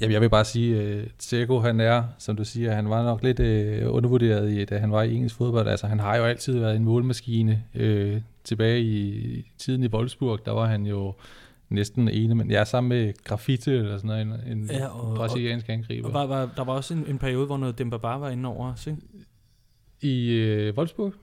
[0.00, 3.04] Jamen, jeg vil bare sige, at uh, Tseko, han er, som du siger, han var
[3.04, 5.68] nok lidt uh, undervurderet, i, da han var i engelsk fodbold.
[5.68, 7.62] Altså, han har jo altid været en målmaskine.
[7.74, 11.14] Uh, tilbage i tiden i Wolfsburg, der var han jo
[11.68, 15.68] næsten ene, men ja, sammen med Graffiti eller sådan noget, en, en ja, og, brasiliansk
[15.68, 16.08] angriber.
[16.08, 18.48] Og var, var, der var også en, en periode, hvor noget Demba bare var inde
[18.48, 18.98] over os, ikke?
[20.00, 21.14] I uh, Wolfsburg?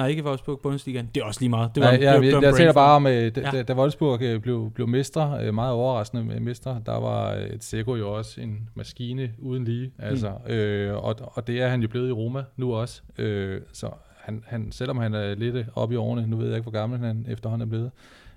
[0.00, 1.10] Nej, ikke Wolfsburg Bundesligaen.
[1.14, 1.74] Det er også lige meget.
[1.74, 3.62] Det var, Nej, ja, det var, jeg, jeg tænker bare om, da, ja.
[3.62, 7.94] da Wolfsburg øh, blev, blev mestre, øh, meget overraskende med mestre, der var et Seko
[7.94, 9.92] jo også en maskine uden lige.
[9.98, 10.52] Altså, mm.
[10.52, 13.02] øh, og, og det er han jo blevet i Roma nu også.
[13.18, 16.70] Øh, så han, han, selvom han er lidt oppe i årene, nu ved jeg ikke,
[16.70, 17.90] hvor gammel han efterhånden er blevet,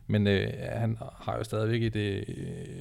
[0.08, 1.96] men øh, han har jo stadigvæk et,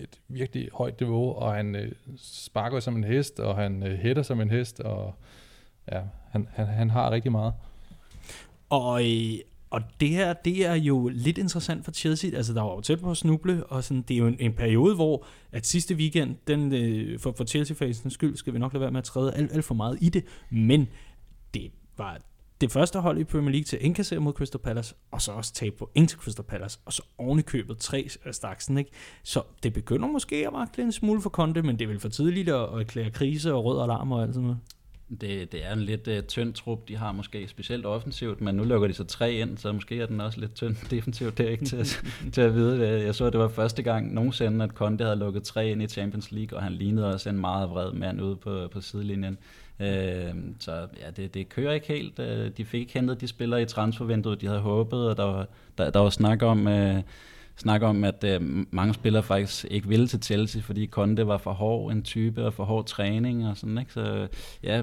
[0.03, 4.23] et virkelig højt niveau, og han øh, sparker som en hest, og han øh, hætter
[4.23, 5.15] som en hest, og
[5.93, 7.53] ja, han, han, han har rigtig meget.
[8.73, 9.39] Og, øh,
[9.71, 12.37] og det her, det er jo lidt interessant for Chelsea.
[12.37, 14.53] Altså, der var jo tæt på at snuble, og sådan, det er jo en, en
[14.53, 18.81] periode, hvor at sidste weekend, den, øh, for, for Chelsea-fasens skyld, skal vi nok lade
[18.81, 20.89] være med at træde alt, alt for meget i det, men
[21.55, 22.19] det var
[22.61, 25.53] det første hold i Premier League til at indkassere mod Crystal Palace, og så også
[25.53, 28.79] tabe på ind til Crystal Palace, og så ovenikøbet tre af staksen.
[28.79, 28.91] Ikke?
[29.23, 32.09] Så det begynder måske at magte en smule for Conte, men det er vel for
[32.09, 34.61] tidligt at, at erklære krise og rød alarm og alt sådan noget.
[35.21, 38.65] Det, det er en lidt uh, tynd trup, de har måske, specielt offensivt, men nu
[38.65, 41.39] lukker de så tre ind, så måske er den også lidt tynd defensivt.
[41.39, 42.03] Det er ikke til, at,
[42.33, 42.81] til at vide.
[42.81, 43.05] Det.
[43.05, 45.87] Jeg så, at det var første gang nogensinde, at Conte havde lukket tre ind i
[45.87, 49.39] Champions League, og han lignede også en meget vred mand ude på, på sidelinjen.
[49.81, 49.87] Uh,
[50.59, 52.19] så ja, det, det kører ikke helt.
[52.19, 55.47] Uh, de fik ikke hentet de spillere i transfervinduet, de havde håbet, og der var,
[55.79, 56.67] der, der var snak om...
[56.67, 56.99] Uh,
[57.57, 58.41] snakker om, at øh,
[58.71, 62.55] mange spillere faktisk ikke ville til Chelsea, fordi Conte var for hård en type og
[62.55, 63.93] for hård træning og sådan, ikke?
[63.93, 64.29] Så
[64.63, 64.83] ja,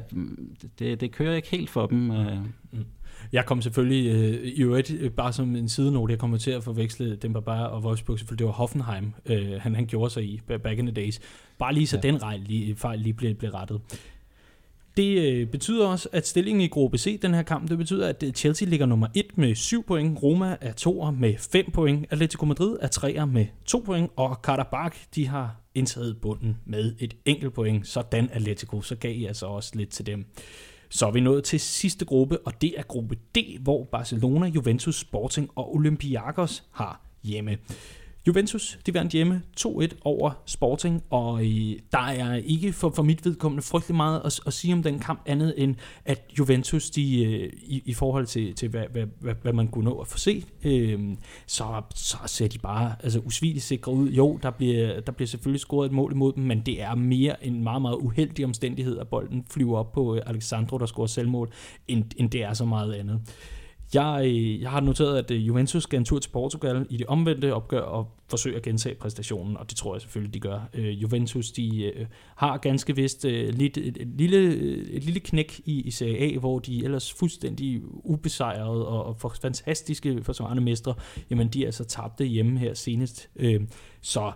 [0.80, 2.12] det, det kører ikke helt for dem.
[2.12, 2.38] Øh.
[2.72, 2.86] Mm.
[3.32, 6.64] Jeg kom selvfølgelig øh, i øvrigt, øh, bare som en sidenote, jeg kommer til at
[6.64, 10.42] forveksle dem bare og Wolfsburg, selvfølgelig, det var Hoffenheim, øh, han, han gjorde sig i
[10.64, 11.20] back in the days.
[11.58, 12.02] Bare lige så ja.
[12.02, 13.82] den rej, lige, fejl lige blev, blev rettet.
[15.00, 18.24] Det øh, betyder også, at stillingen i gruppe C, den her kamp, det betyder, at
[18.24, 22.46] øh, Chelsea ligger nummer 1 med 7 point, Roma er 2 med 5 point, Atletico
[22.46, 27.54] Madrid er 3 med 2 point, og Karabakh, de har indtaget bunden med et enkelt
[27.54, 27.88] point.
[27.88, 30.26] Sådan Atletico, så gav I altså også lidt til dem.
[30.90, 34.96] Så er vi nået til sidste gruppe, og det er gruppe D, hvor Barcelona, Juventus,
[34.96, 37.58] Sporting og Olympiakos har hjemme.
[38.28, 43.26] Juventus, de vandt hjemme 2-1 over Sporting, og øh, der er ikke for, for mit
[43.26, 47.54] vedkommende frygtelig meget at, at sige om den kamp, andet end at Juventus, de, øh,
[47.54, 50.46] i, i forhold til, til hvad, hvad, hvad, hvad man kunne nå at få set,
[50.64, 51.00] øh,
[51.48, 54.10] så, så ser de bare altså, usvigeligt sikre ud.
[54.10, 57.46] Jo, der bliver, der bliver selvfølgelig scoret et mål imod dem, men det er mere
[57.46, 61.52] en meget, meget uheldig omstændighed, at bolden flyver op på øh, Alexandro, der scorer selvmål,
[61.88, 63.16] end, end det er så meget andet.
[63.16, 63.60] Øh,
[63.96, 67.54] Øh, jeg har noteret, at øh, Juventus skal en tur til Portugal i det omvendte
[67.54, 70.70] opgør og forsøge at gentage præstationen, og det tror jeg selvfølgelig, de gør.
[70.74, 74.56] Øh, Juventus de øh, har ganske vist lidt, et, et, lille,
[74.92, 79.36] et lille knæk i, i Serie A, hvor de ellers fuldstændig ubesejrede og, og for
[79.42, 80.94] fantastiske forsvarende mestre,
[81.30, 83.30] jamen de er altså tabte hjemme her senest.
[84.02, 84.32] så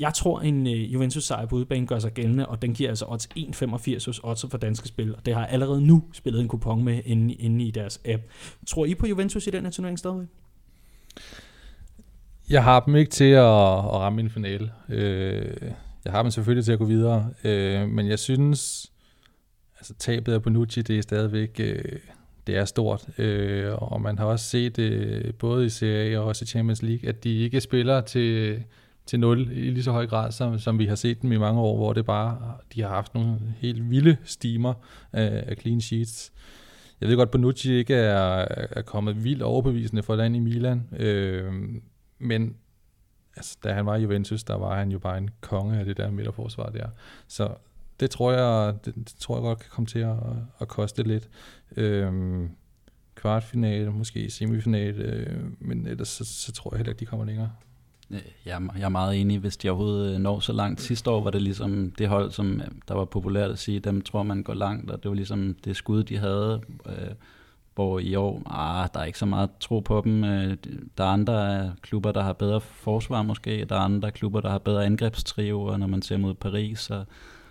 [0.00, 3.04] jeg tror, en øh, Juventus sejr på udebane gør sig gældende, og den giver altså
[3.08, 6.84] odds 1,85 hos odds for danske spil, og det har allerede nu spillet en kupon
[6.84, 8.22] med inde, inde i deres app.
[8.66, 10.28] Tror I på Juventus i den her turnering stadigvæk?
[12.50, 14.72] Jeg har dem ikke til at, at ramme en finale.
[14.88, 15.72] Øh,
[16.04, 18.92] jeg har dem selvfølgelig til at gå videre, øh, men jeg synes,
[19.76, 21.98] altså tabet af Bonucci, det er stadigvæk øh,
[22.46, 26.26] det er stort, øh, og man har også set øh, både i Serie A og
[26.26, 28.62] også i Champions League, at de ikke spiller til
[29.10, 31.60] til 0 i lige så høj grad, som, som vi har set dem i mange
[31.60, 34.74] år, hvor det bare, de har haft nogle helt vilde stimer
[35.12, 36.32] af, af clean sheets.
[37.00, 41.52] Jeg ved godt, Bonucci ikke er, er kommet vildt overbevisende for land i Milan, øh,
[42.18, 42.56] men
[43.36, 45.96] altså, da han var i Juventus, der var han jo bare en konge af det
[45.96, 46.88] der midterforsvar der.
[47.28, 47.54] Så
[48.00, 50.16] det tror jeg, det, det tror jeg godt kan komme til at,
[50.60, 51.28] at koste lidt.
[51.76, 52.42] Øh,
[53.14, 57.50] kvartfinale, måske semifinale, øh, men ellers så, så tror jeg heller ikke, de kommer længere.
[58.10, 60.80] Øh, jeg er, jeg er meget enig, hvis de overhovedet øh, når så langt.
[60.80, 64.00] Sidste år var det ligesom det hold, som øh, der var populært at sige, dem
[64.00, 66.60] tror man går langt, og det var ligesom det skud, de havde.
[66.86, 67.14] Øh,
[67.74, 70.24] hvor i år, ah, der er ikke så meget tro på dem.
[70.24, 70.56] Øh,
[70.98, 74.58] der er andre klubber, der har bedre forsvar måske, der er andre klubber, der har
[74.58, 77.06] bedre angrebstrioer, når man ser mod Paris og,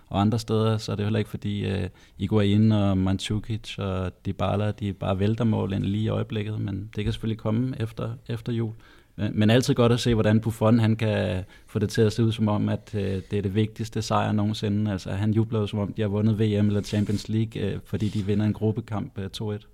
[0.08, 1.88] og andre steder, så er det heller ikke fordi øh,
[2.18, 7.12] Iguain og Mandzukic og Dybala, de bare vælter mål lige i øjeblikket, men det kan
[7.12, 8.72] selvfølgelig komme efter, efter jul.
[9.32, 12.32] Men altid godt at se, hvordan Buffon han kan få det til at se ud
[12.32, 14.92] som om, at øh, det er det vigtigste sejr nogensinde.
[14.92, 18.08] Altså, han jubler jo som om, de har vundet VM eller Champions League, øh, fordi
[18.08, 19.66] de vinder en gruppekamp øh, 2-1.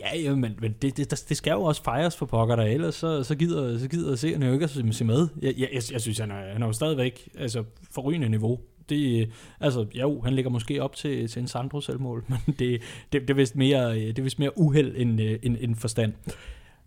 [0.00, 2.94] Ja, ja, men, men det, det, det skal jo også fejres for pokker der, ellers
[2.94, 5.28] så, så gider, så gider seerne jo ikke at se med.
[5.42, 8.60] Jeg, jeg, jeg, jeg synes, han er, han er jo stadigvæk altså, forrygende niveau.
[8.88, 9.28] Det,
[9.60, 12.82] altså, jo, han ligger måske op til, til en Sandro selvmål, men det,
[13.12, 15.76] det, det, er vist mere, øh, det er vist mere uheld end, øh, end, end
[15.76, 16.12] forstand.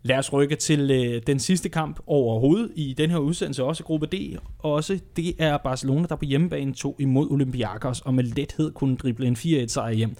[0.06, 4.06] Lad os rykke til øh, den sidste kamp overhovedet i den her udsendelse, også gruppe
[4.06, 4.36] D.
[4.58, 9.26] Også det er Barcelona, der på hjemmebane tog imod Olympiakos, og med lethed kunne drible
[9.26, 10.16] en 4-1 sejr hjem.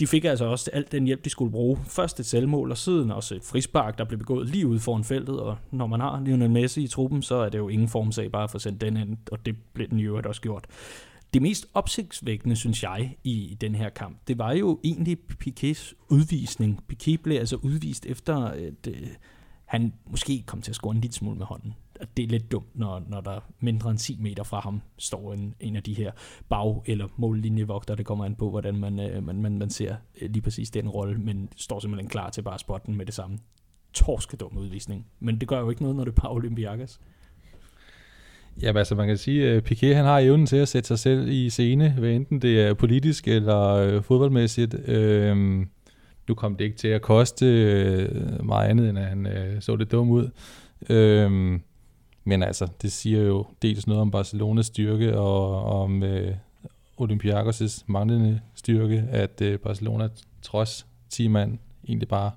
[0.00, 1.78] De fik altså også alt den hjælp, de skulle bruge.
[1.86, 5.40] Først et selvmål, og siden også et frispark, der blev begået lige ude foran feltet.
[5.40, 8.48] Og når man har Lionel Messi i truppen, så er det jo ingen formsag bare
[8.48, 10.64] for få sendt den ind, og det blev den jo også gjort.
[11.34, 16.84] Det mest opsigtsvækkende, synes jeg, i den her kamp, det var jo egentlig Piquets udvisning.
[16.88, 19.08] Piquet blev altså udvist efter, at øh,
[19.64, 21.74] han måske kom til at score en lille smule med hånden.
[22.16, 25.54] Det er lidt dumt, når, når der mindre end 10 meter fra ham står en,
[25.60, 26.12] en af de her
[26.48, 27.94] bag- eller mållinjevogter.
[27.94, 30.88] Det kommer an på, hvordan man, øh, man, man, man ser øh, lige præcis den
[30.88, 33.38] rolle, men står simpelthen klar til bare at spotte den med det samme.
[33.92, 35.06] Torskedum udvisning.
[35.20, 37.00] Men det gør jo ikke noget, når det er bare Olympiakos.
[38.62, 41.28] Ja, altså man kan sige, at Piqué han har evnen til at sætte sig selv
[41.28, 44.88] i scene, hvad enten det er politisk eller øh, fodboldmæssigt.
[44.88, 45.66] Øh,
[46.28, 49.76] nu kom det ikke til at koste øh, meget andet, end at han øh, så
[49.76, 50.30] det dum ud.
[50.90, 51.60] Øh,
[52.24, 56.34] men altså, det siger jo dels noget om Barcelonas styrke og om øh,
[57.00, 60.08] Olympiakos' manglende styrke, at øh, Barcelona
[60.42, 62.30] trods 10 mand egentlig bare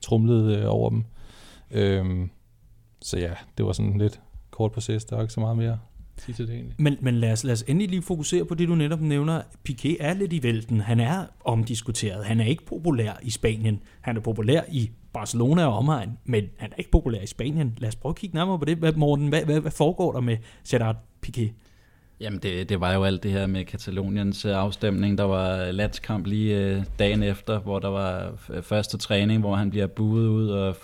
[0.00, 1.04] trumlede øh, over dem.
[1.70, 2.28] Øh,
[3.02, 4.20] så ja, det var sådan lidt
[4.58, 5.78] kort proces, der er ikke så meget mere
[6.20, 6.74] sige til det egentlig.
[6.78, 9.42] Men, men lad, os, lad os endelig lige fokusere på det, du netop nævner.
[9.68, 10.80] Piqué er lidt i vælten.
[10.80, 12.24] Han er omdiskuteret.
[12.24, 13.80] Han er ikke populær i Spanien.
[14.00, 17.74] Han er populær i Barcelona og omegn, men han er ikke populær i Spanien.
[17.78, 18.76] Lad os prøve at kigge nærmere på det.
[18.76, 20.36] Hvad, Morten, hvad, hvad, hvad foregår der med
[20.68, 20.96] Gerard
[21.26, 21.50] Piqué?
[22.20, 25.18] Jamen, det, det var jo alt det her med Kataloniens øh, afstemning.
[25.18, 29.70] Der var landskamp lige øh, dagen efter, hvor der var øh, første træning, hvor han
[29.70, 30.76] bliver buet ud, og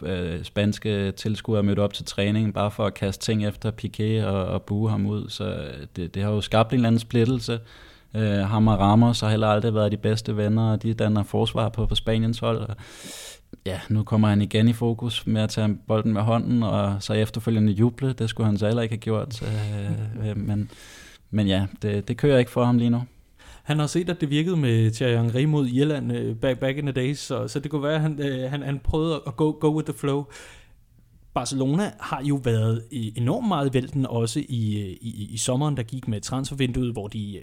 [0.43, 4.63] spanske tilskuere mødte op til træningen, bare for at kaste ting efter Piqué og, og
[4.63, 5.29] bue ham ud.
[5.29, 5.65] Så
[5.97, 7.61] det, det har jo skabt en eller anden splittelse.
[8.15, 11.69] Uh, ham og Ramos har heller aldrig været de bedste venner, og de danner forsvar
[11.69, 12.59] på, på Spaniens hold.
[12.59, 12.77] Og,
[13.67, 17.13] ja, nu kommer han igen i fokus med at tage bolden med hånden, og så
[17.13, 18.13] efterfølgende juble.
[18.13, 19.43] Det skulle han så heller ikke have gjort.
[19.43, 20.71] Uh, men
[21.31, 23.03] men ja, det, det kører ikke for ham lige nu.
[23.63, 26.85] Han har set, at det virkede med Thierry Henry mod Irland øh, back, back in
[26.85, 29.53] the days, så, så det kunne være, at han, øh, han, han prøvede at go,
[29.61, 30.25] go with the flow.
[31.35, 32.83] Barcelona har jo været
[33.17, 37.41] enormt meget vælten også øh, i, i, i sommeren, der gik med transfervinduet, hvor de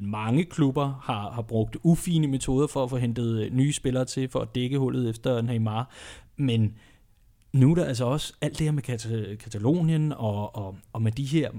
[0.00, 4.40] mange klubber har, har brugt ufine metoder for at få hentet nye spillere til, for
[4.40, 5.90] at dække hullet efter Neymar.
[6.36, 6.74] Men
[7.52, 11.12] nu er der altså også alt det her med Katal- Katalonien og, og, og med
[11.12, 11.50] de her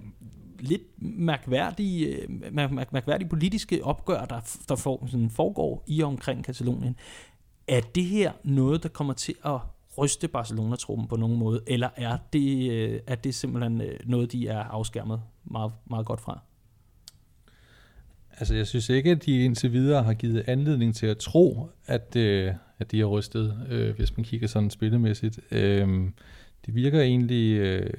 [0.63, 6.43] lidt mærkværdige, øh, mærk, mærkværdige politiske opgør, der, der for, sådan foregår i og omkring
[6.43, 6.95] Katalonien.
[7.67, 9.59] Er det her noget, der kommer til at
[9.97, 14.47] ryste Barcelona-truppen på nogen måde, eller er det, øh, er det simpelthen øh, noget, de
[14.47, 16.39] er afskærmet meget, meget godt fra?
[18.39, 22.15] Altså, jeg synes ikke, at de indtil videre har givet anledning til at tro, at,
[22.15, 25.39] øh, at de har rystet, øh, hvis man kigger sådan spillemæssigt.
[25.51, 26.09] Øh,
[26.65, 27.89] det virker egentlig øh,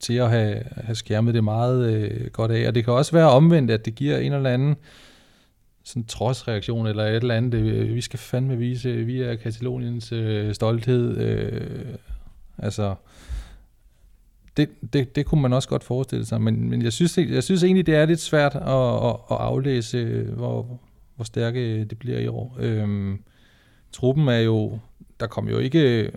[0.00, 3.30] til at have, have skærmet det meget øh, godt af, og det kan også være
[3.30, 4.76] omvendt, at det giver en eller anden
[5.84, 7.58] sådan trodsreaktion eller et eller andet.
[7.58, 11.16] Øh, vi skal fandme vise, øh, vi er Kataloniens øh, stolthed.
[11.16, 11.94] Øh,
[12.58, 12.94] altså,
[14.56, 17.64] det, det, det kunne man også godt forestille sig, men, men jeg, synes, jeg synes
[17.64, 20.80] egentlig, det er lidt svært at, at, at aflæse, øh, hvor,
[21.16, 22.56] hvor stærke det bliver i år.
[22.58, 23.22] Øhm,
[23.92, 24.78] truppen er jo,
[25.20, 26.10] der kom jo ikke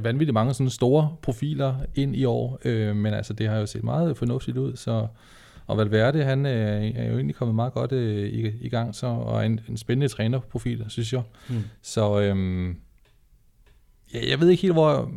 [0.00, 3.84] vanvittigt mange sådan store profiler ind i år, øh, men altså det har jo set
[3.84, 5.06] meget fornuftigt ud, så
[5.70, 9.06] og Valverde, han øh, er jo egentlig kommet meget godt øh, i, i gang, så,
[9.06, 11.22] og en, en spændende trænerprofil, synes jeg.
[11.48, 11.54] Mm.
[11.82, 12.76] Så øhm,
[14.14, 15.10] ja, jeg ved ikke helt, hvor...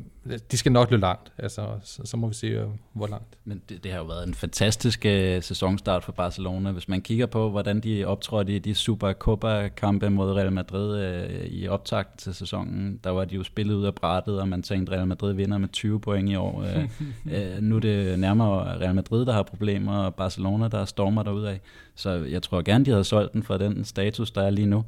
[0.52, 3.38] De skal nok løbe langt, altså, så, så må vi se, øh, hvor langt.
[3.46, 6.72] Men det, det har jo været en fantastisk uh, sæsonstart for Barcelona.
[6.72, 11.46] Hvis man kigger på, hvordan de optrådte i de Super Copa-kampe mod Real Madrid uh,
[11.46, 14.94] i optakt til sæsonen, der var de jo spillet ud af brættet, og man tænkte,
[14.94, 16.60] Real Madrid vinder med 20 point i år.
[16.60, 16.84] Uh,
[17.26, 21.62] uh, nu er det nærmere Real Madrid, der har problemer, og Barcelona, der stormer af.
[21.96, 24.84] Så jeg tror gerne, de havde solgt den for den status, der er lige nu.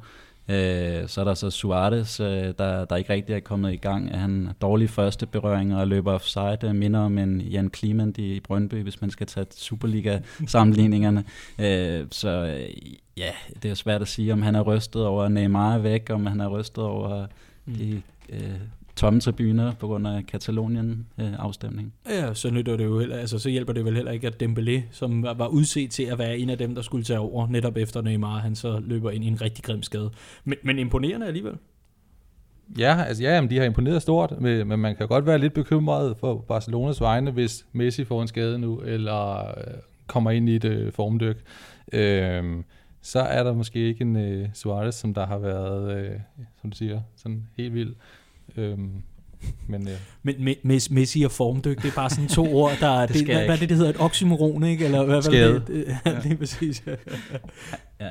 [0.48, 4.18] Øh, så er der så Suarez, øh, der, der ikke rigtig er kommet i gang.
[4.18, 8.82] Han dårlige første berøringer og løber offside, øh, minder om en Jan Kliment i Brøndby,
[8.82, 11.24] hvis man skal tage Superliga-sammenligningerne.
[11.58, 12.76] øh, så øh,
[13.16, 13.30] ja,
[13.62, 16.48] det er svært at sige, om han er rystet over Neymar væk, om han er
[16.48, 17.26] rystet over
[17.66, 17.74] mm.
[17.74, 18.60] de øh,
[18.96, 21.92] tomme tribuner på grund af Katalonien-afstemningen.
[22.10, 24.42] Øh, ja, så nytter det jo heller, altså, så hjælper det vel heller ikke, at
[24.42, 27.76] Dembélé, som var udset til at være en af dem, der skulle tage over, netop
[27.76, 30.10] efter Neymar, han så løber ind i en rigtig grim skade.
[30.44, 31.54] Men, men imponerende alligevel.
[32.78, 36.16] Ja, altså ja, jamen, de har imponeret stort, men man kan godt være lidt bekymret
[36.16, 39.74] for Barcelonas vegne, hvis Messi får en skade nu, eller øh,
[40.06, 41.36] kommer ind i et øh, formdyk.
[41.92, 42.44] Øh,
[43.02, 46.20] så er der måske ikke en øh, Suarez, som der har været, øh,
[46.60, 47.94] som du siger, sådan helt vild.
[48.56, 48.90] Øhm,
[49.66, 49.96] men, ja.
[50.22, 53.44] men med, Messi og formdyk, det er bare sådan to ord, der det, det, hvad,
[53.44, 54.84] hvad det, det hedder, et oxymoron, ikke?
[54.84, 56.30] Eller hvad, hvad det, det, ja.
[56.30, 56.82] er præcis.
[56.86, 56.94] Ja.
[58.00, 58.10] ja.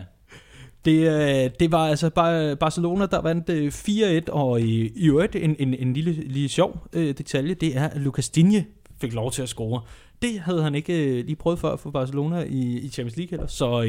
[0.86, 5.36] Det, øh, det var altså bare Barcelona, der vandt 4-1, øh, og i, i øvrigt
[5.36, 8.66] en, en, en lille, lille sjov uh, detalje, det er, at Lucas Digne
[9.02, 9.82] fik lov til at score.
[10.22, 13.82] Det havde han ikke lige prøvet før for Barcelona i, i Champions League heller, så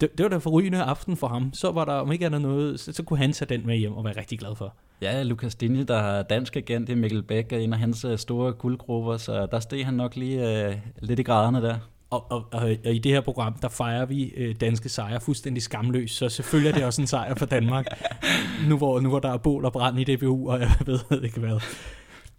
[0.00, 1.50] det, det var da forrygende aften for ham.
[1.52, 3.92] Så var der om ikke andet noget, så, så kunne han tage den med hjem
[3.92, 4.74] og være rigtig glad for.
[5.02, 8.18] Ja, Lukas Dinje, der er dansk agent i Mikkel Bæk, er en af hans øh,
[8.18, 11.76] store guldgrupper, så der steg han nok lige uh, lidt i graderne der.
[12.10, 15.62] Og, og, og, og i det her program, der fejrer vi øh, danske sejre fuldstændig
[15.62, 17.86] skamløs, så selvfølgelig er det også en sejr for Danmark,
[18.68, 21.40] nu hvor, nu hvor der er bål og brand i DBU, og jeg ved ikke
[21.40, 21.60] hvad.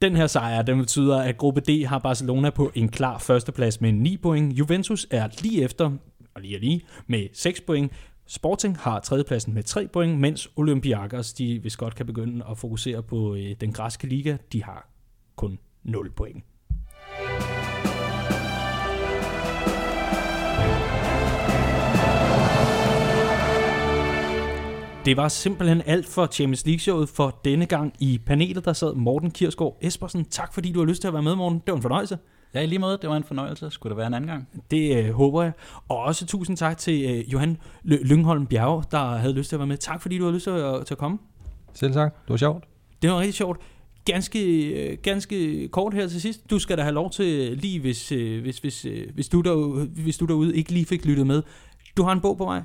[0.01, 3.91] Den her sejr, den betyder, at gruppe D har Barcelona på en klar førsteplads med
[3.91, 4.53] 9 point.
[4.53, 5.85] Juventus er lige efter,
[6.35, 7.91] og lige og lige, med 6 point.
[8.27, 13.03] Sporting har tredjepladsen med 3 point, mens Olympiakos, de hvis godt kan begynde at fokusere
[13.03, 14.89] på øh, den græske liga, de har
[15.35, 16.43] kun 0 point.
[25.05, 27.93] Det var simpelthen alt for Champions League-showet for denne gang.
[27.99, 30.25] I panelet der sad Morten Kirsgaard Espersen.
[30.25, 31.59] Tak fordi du har lyst til at være med, Morten.
[31.59, 32.17] Det var en fornøjelse.
[32.53, 32.97] Ja, i lige måde.
[33.01, 33.69] Det var en fornøjelse.
[33.71, 34.47] Skulle det være en anden gang?
[34.71, 35.51] Det øh, håber jeg.
[35.89, 39.67] Og også tusind tak til øh, Johan Lyngholm Bjerg, der havde lyst til at være
[39.67, 39.77] med.
[39.77, 41.17] Tak fordi du har lyst til at, til at komme.
[41.73, 42.13] Selv tak.
[42.13, 42.63] Det var sjovt.
[43.01, 43.59] Det var rigtig sjovt.
[44.05, 46.49] Ganske, øh, ganske kort her til sidst.
[46.49, 49.85] Du skal da have lov til, lige hvis, øh, hvis, hvis, øh, hvis, du der,
[49.85, 51.41] hvis du derude ikke lige fik lyttet med.
[51.97, 52.63] Du har en bog på mig.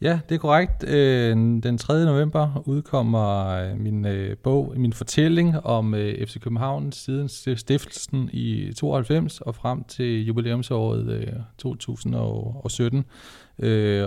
[0.00, 0.84] Ja, det er korrekt.
[0.88, 2.04] Øh, den 3.
[2.04, 5.94] november udkommer øh, min øh, bog, min fortælling om
[6.26, 13.04] FC København siden stiftelsen i 92 og frem til jubilæumsåret 2017.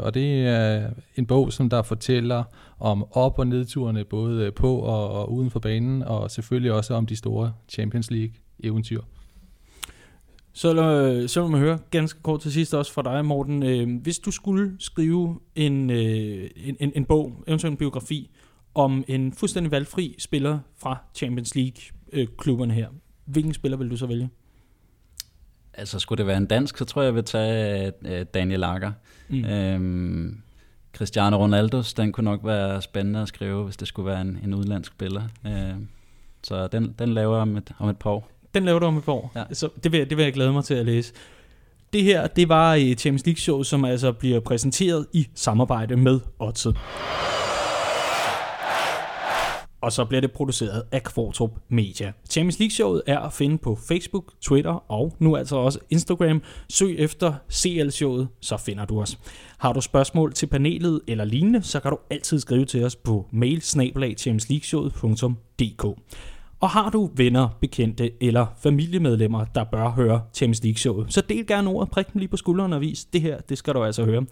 [0.04, 2.44] Og det er en bog, som der fortæller
[2.80, 7.16] om op- og nedturene både på og uden for banen, og selvfølgelig også om de
[7.16, 9.02] store Champions League-eventyr.
[10.58, 13.64] Så, så må man høre ganske kort til sidst også fra dig, Morten.
[13.64, 18.30] Øh, hvis du skulle skrive en, øh, en, en, en bog, eventuelt en biografi,
[18.76, 21.82] om en fuldstændig valgfri spiller fra Champions League,
[22.14, 22.88] øh, klubberne her,
[23.26, 24.30] hvilken spiller vil du så vælge?
[25.74, 28.92] Altså, skulle det være en dansk, så tror jeg, jeg vil tage uh, Daniel Lager.
[29.30, 29.46] Mm.
[29.46, 30.42] Øhm,
[30.94, 34.54] Cristiano Ronaldo, den kunne nok være spændende at skrive, hvis det skulle være en, en
[34.54, 35.24] udlandsk spiller.
[35.46, 35.82] Uh,
[36.44, 38.32] så den, den laver jeg om et, om et par år.
[38.58, 39.32] Den laver du om et par år?
[39.36, 39.44] Ja.
[39.54, 41.14] Så det vil, det vil jeg glæde mig til at læse.
[41.94, 46.78] Det her, det var Champions League show, som altså bliver præsenteret i samarbejde med Odset
[49.82, 52.12] og så bliver det produceret af Kvartrup Media.
[52.30, 56.42] Champions League showet er at finde på Facebook, Twitter og nu altså også Instagram.
[56.70, 59.20] Søg efter CL-showet, så finder du os.
[59.58, 63.26] Har du spørgsmål til panelet eller lignende, så kan du altid skrive til os på
[63.32, 63.62] mail
[66.60, 71.70] og har du venner, bekendte eller familiemedlemmer, der bør høre Champions League-showet, så del gerne
[71.70, 74.26] ordet, prik dem lige på skulderen og vis, det her, det skal du altså høre.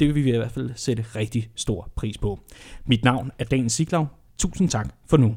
[0.00, 2.40] Det vil vi i hvert fald sætte rigtig stor pris på.
[2.86, 4.06] Mit navn er Dan Siglaug.
[4.38, 5.36] Tusind tak for nu.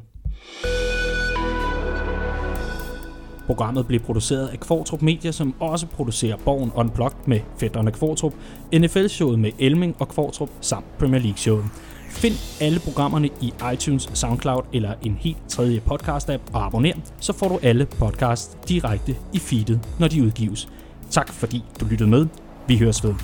[3.46, 8.34] Programmet blev produceret af Kvartrup Media, som også producerer Borgen Unplugged med fætterne Kvartrup,
[8.74, 11.64] NFL-showet med Elming og Kvartrup samt Premier League-showet.
[12.10, 17.48] Find alle programmerne i iTunes, SoundCloud eller en helt tredje podcast-app og abonner, så får
[17.48, 20.68] du alle podcasts direkte i feedet, når de udgives.
[21.10, 22.26] Tak fordi du lyttede med.
[22.66, 23.14] Vi høres ved.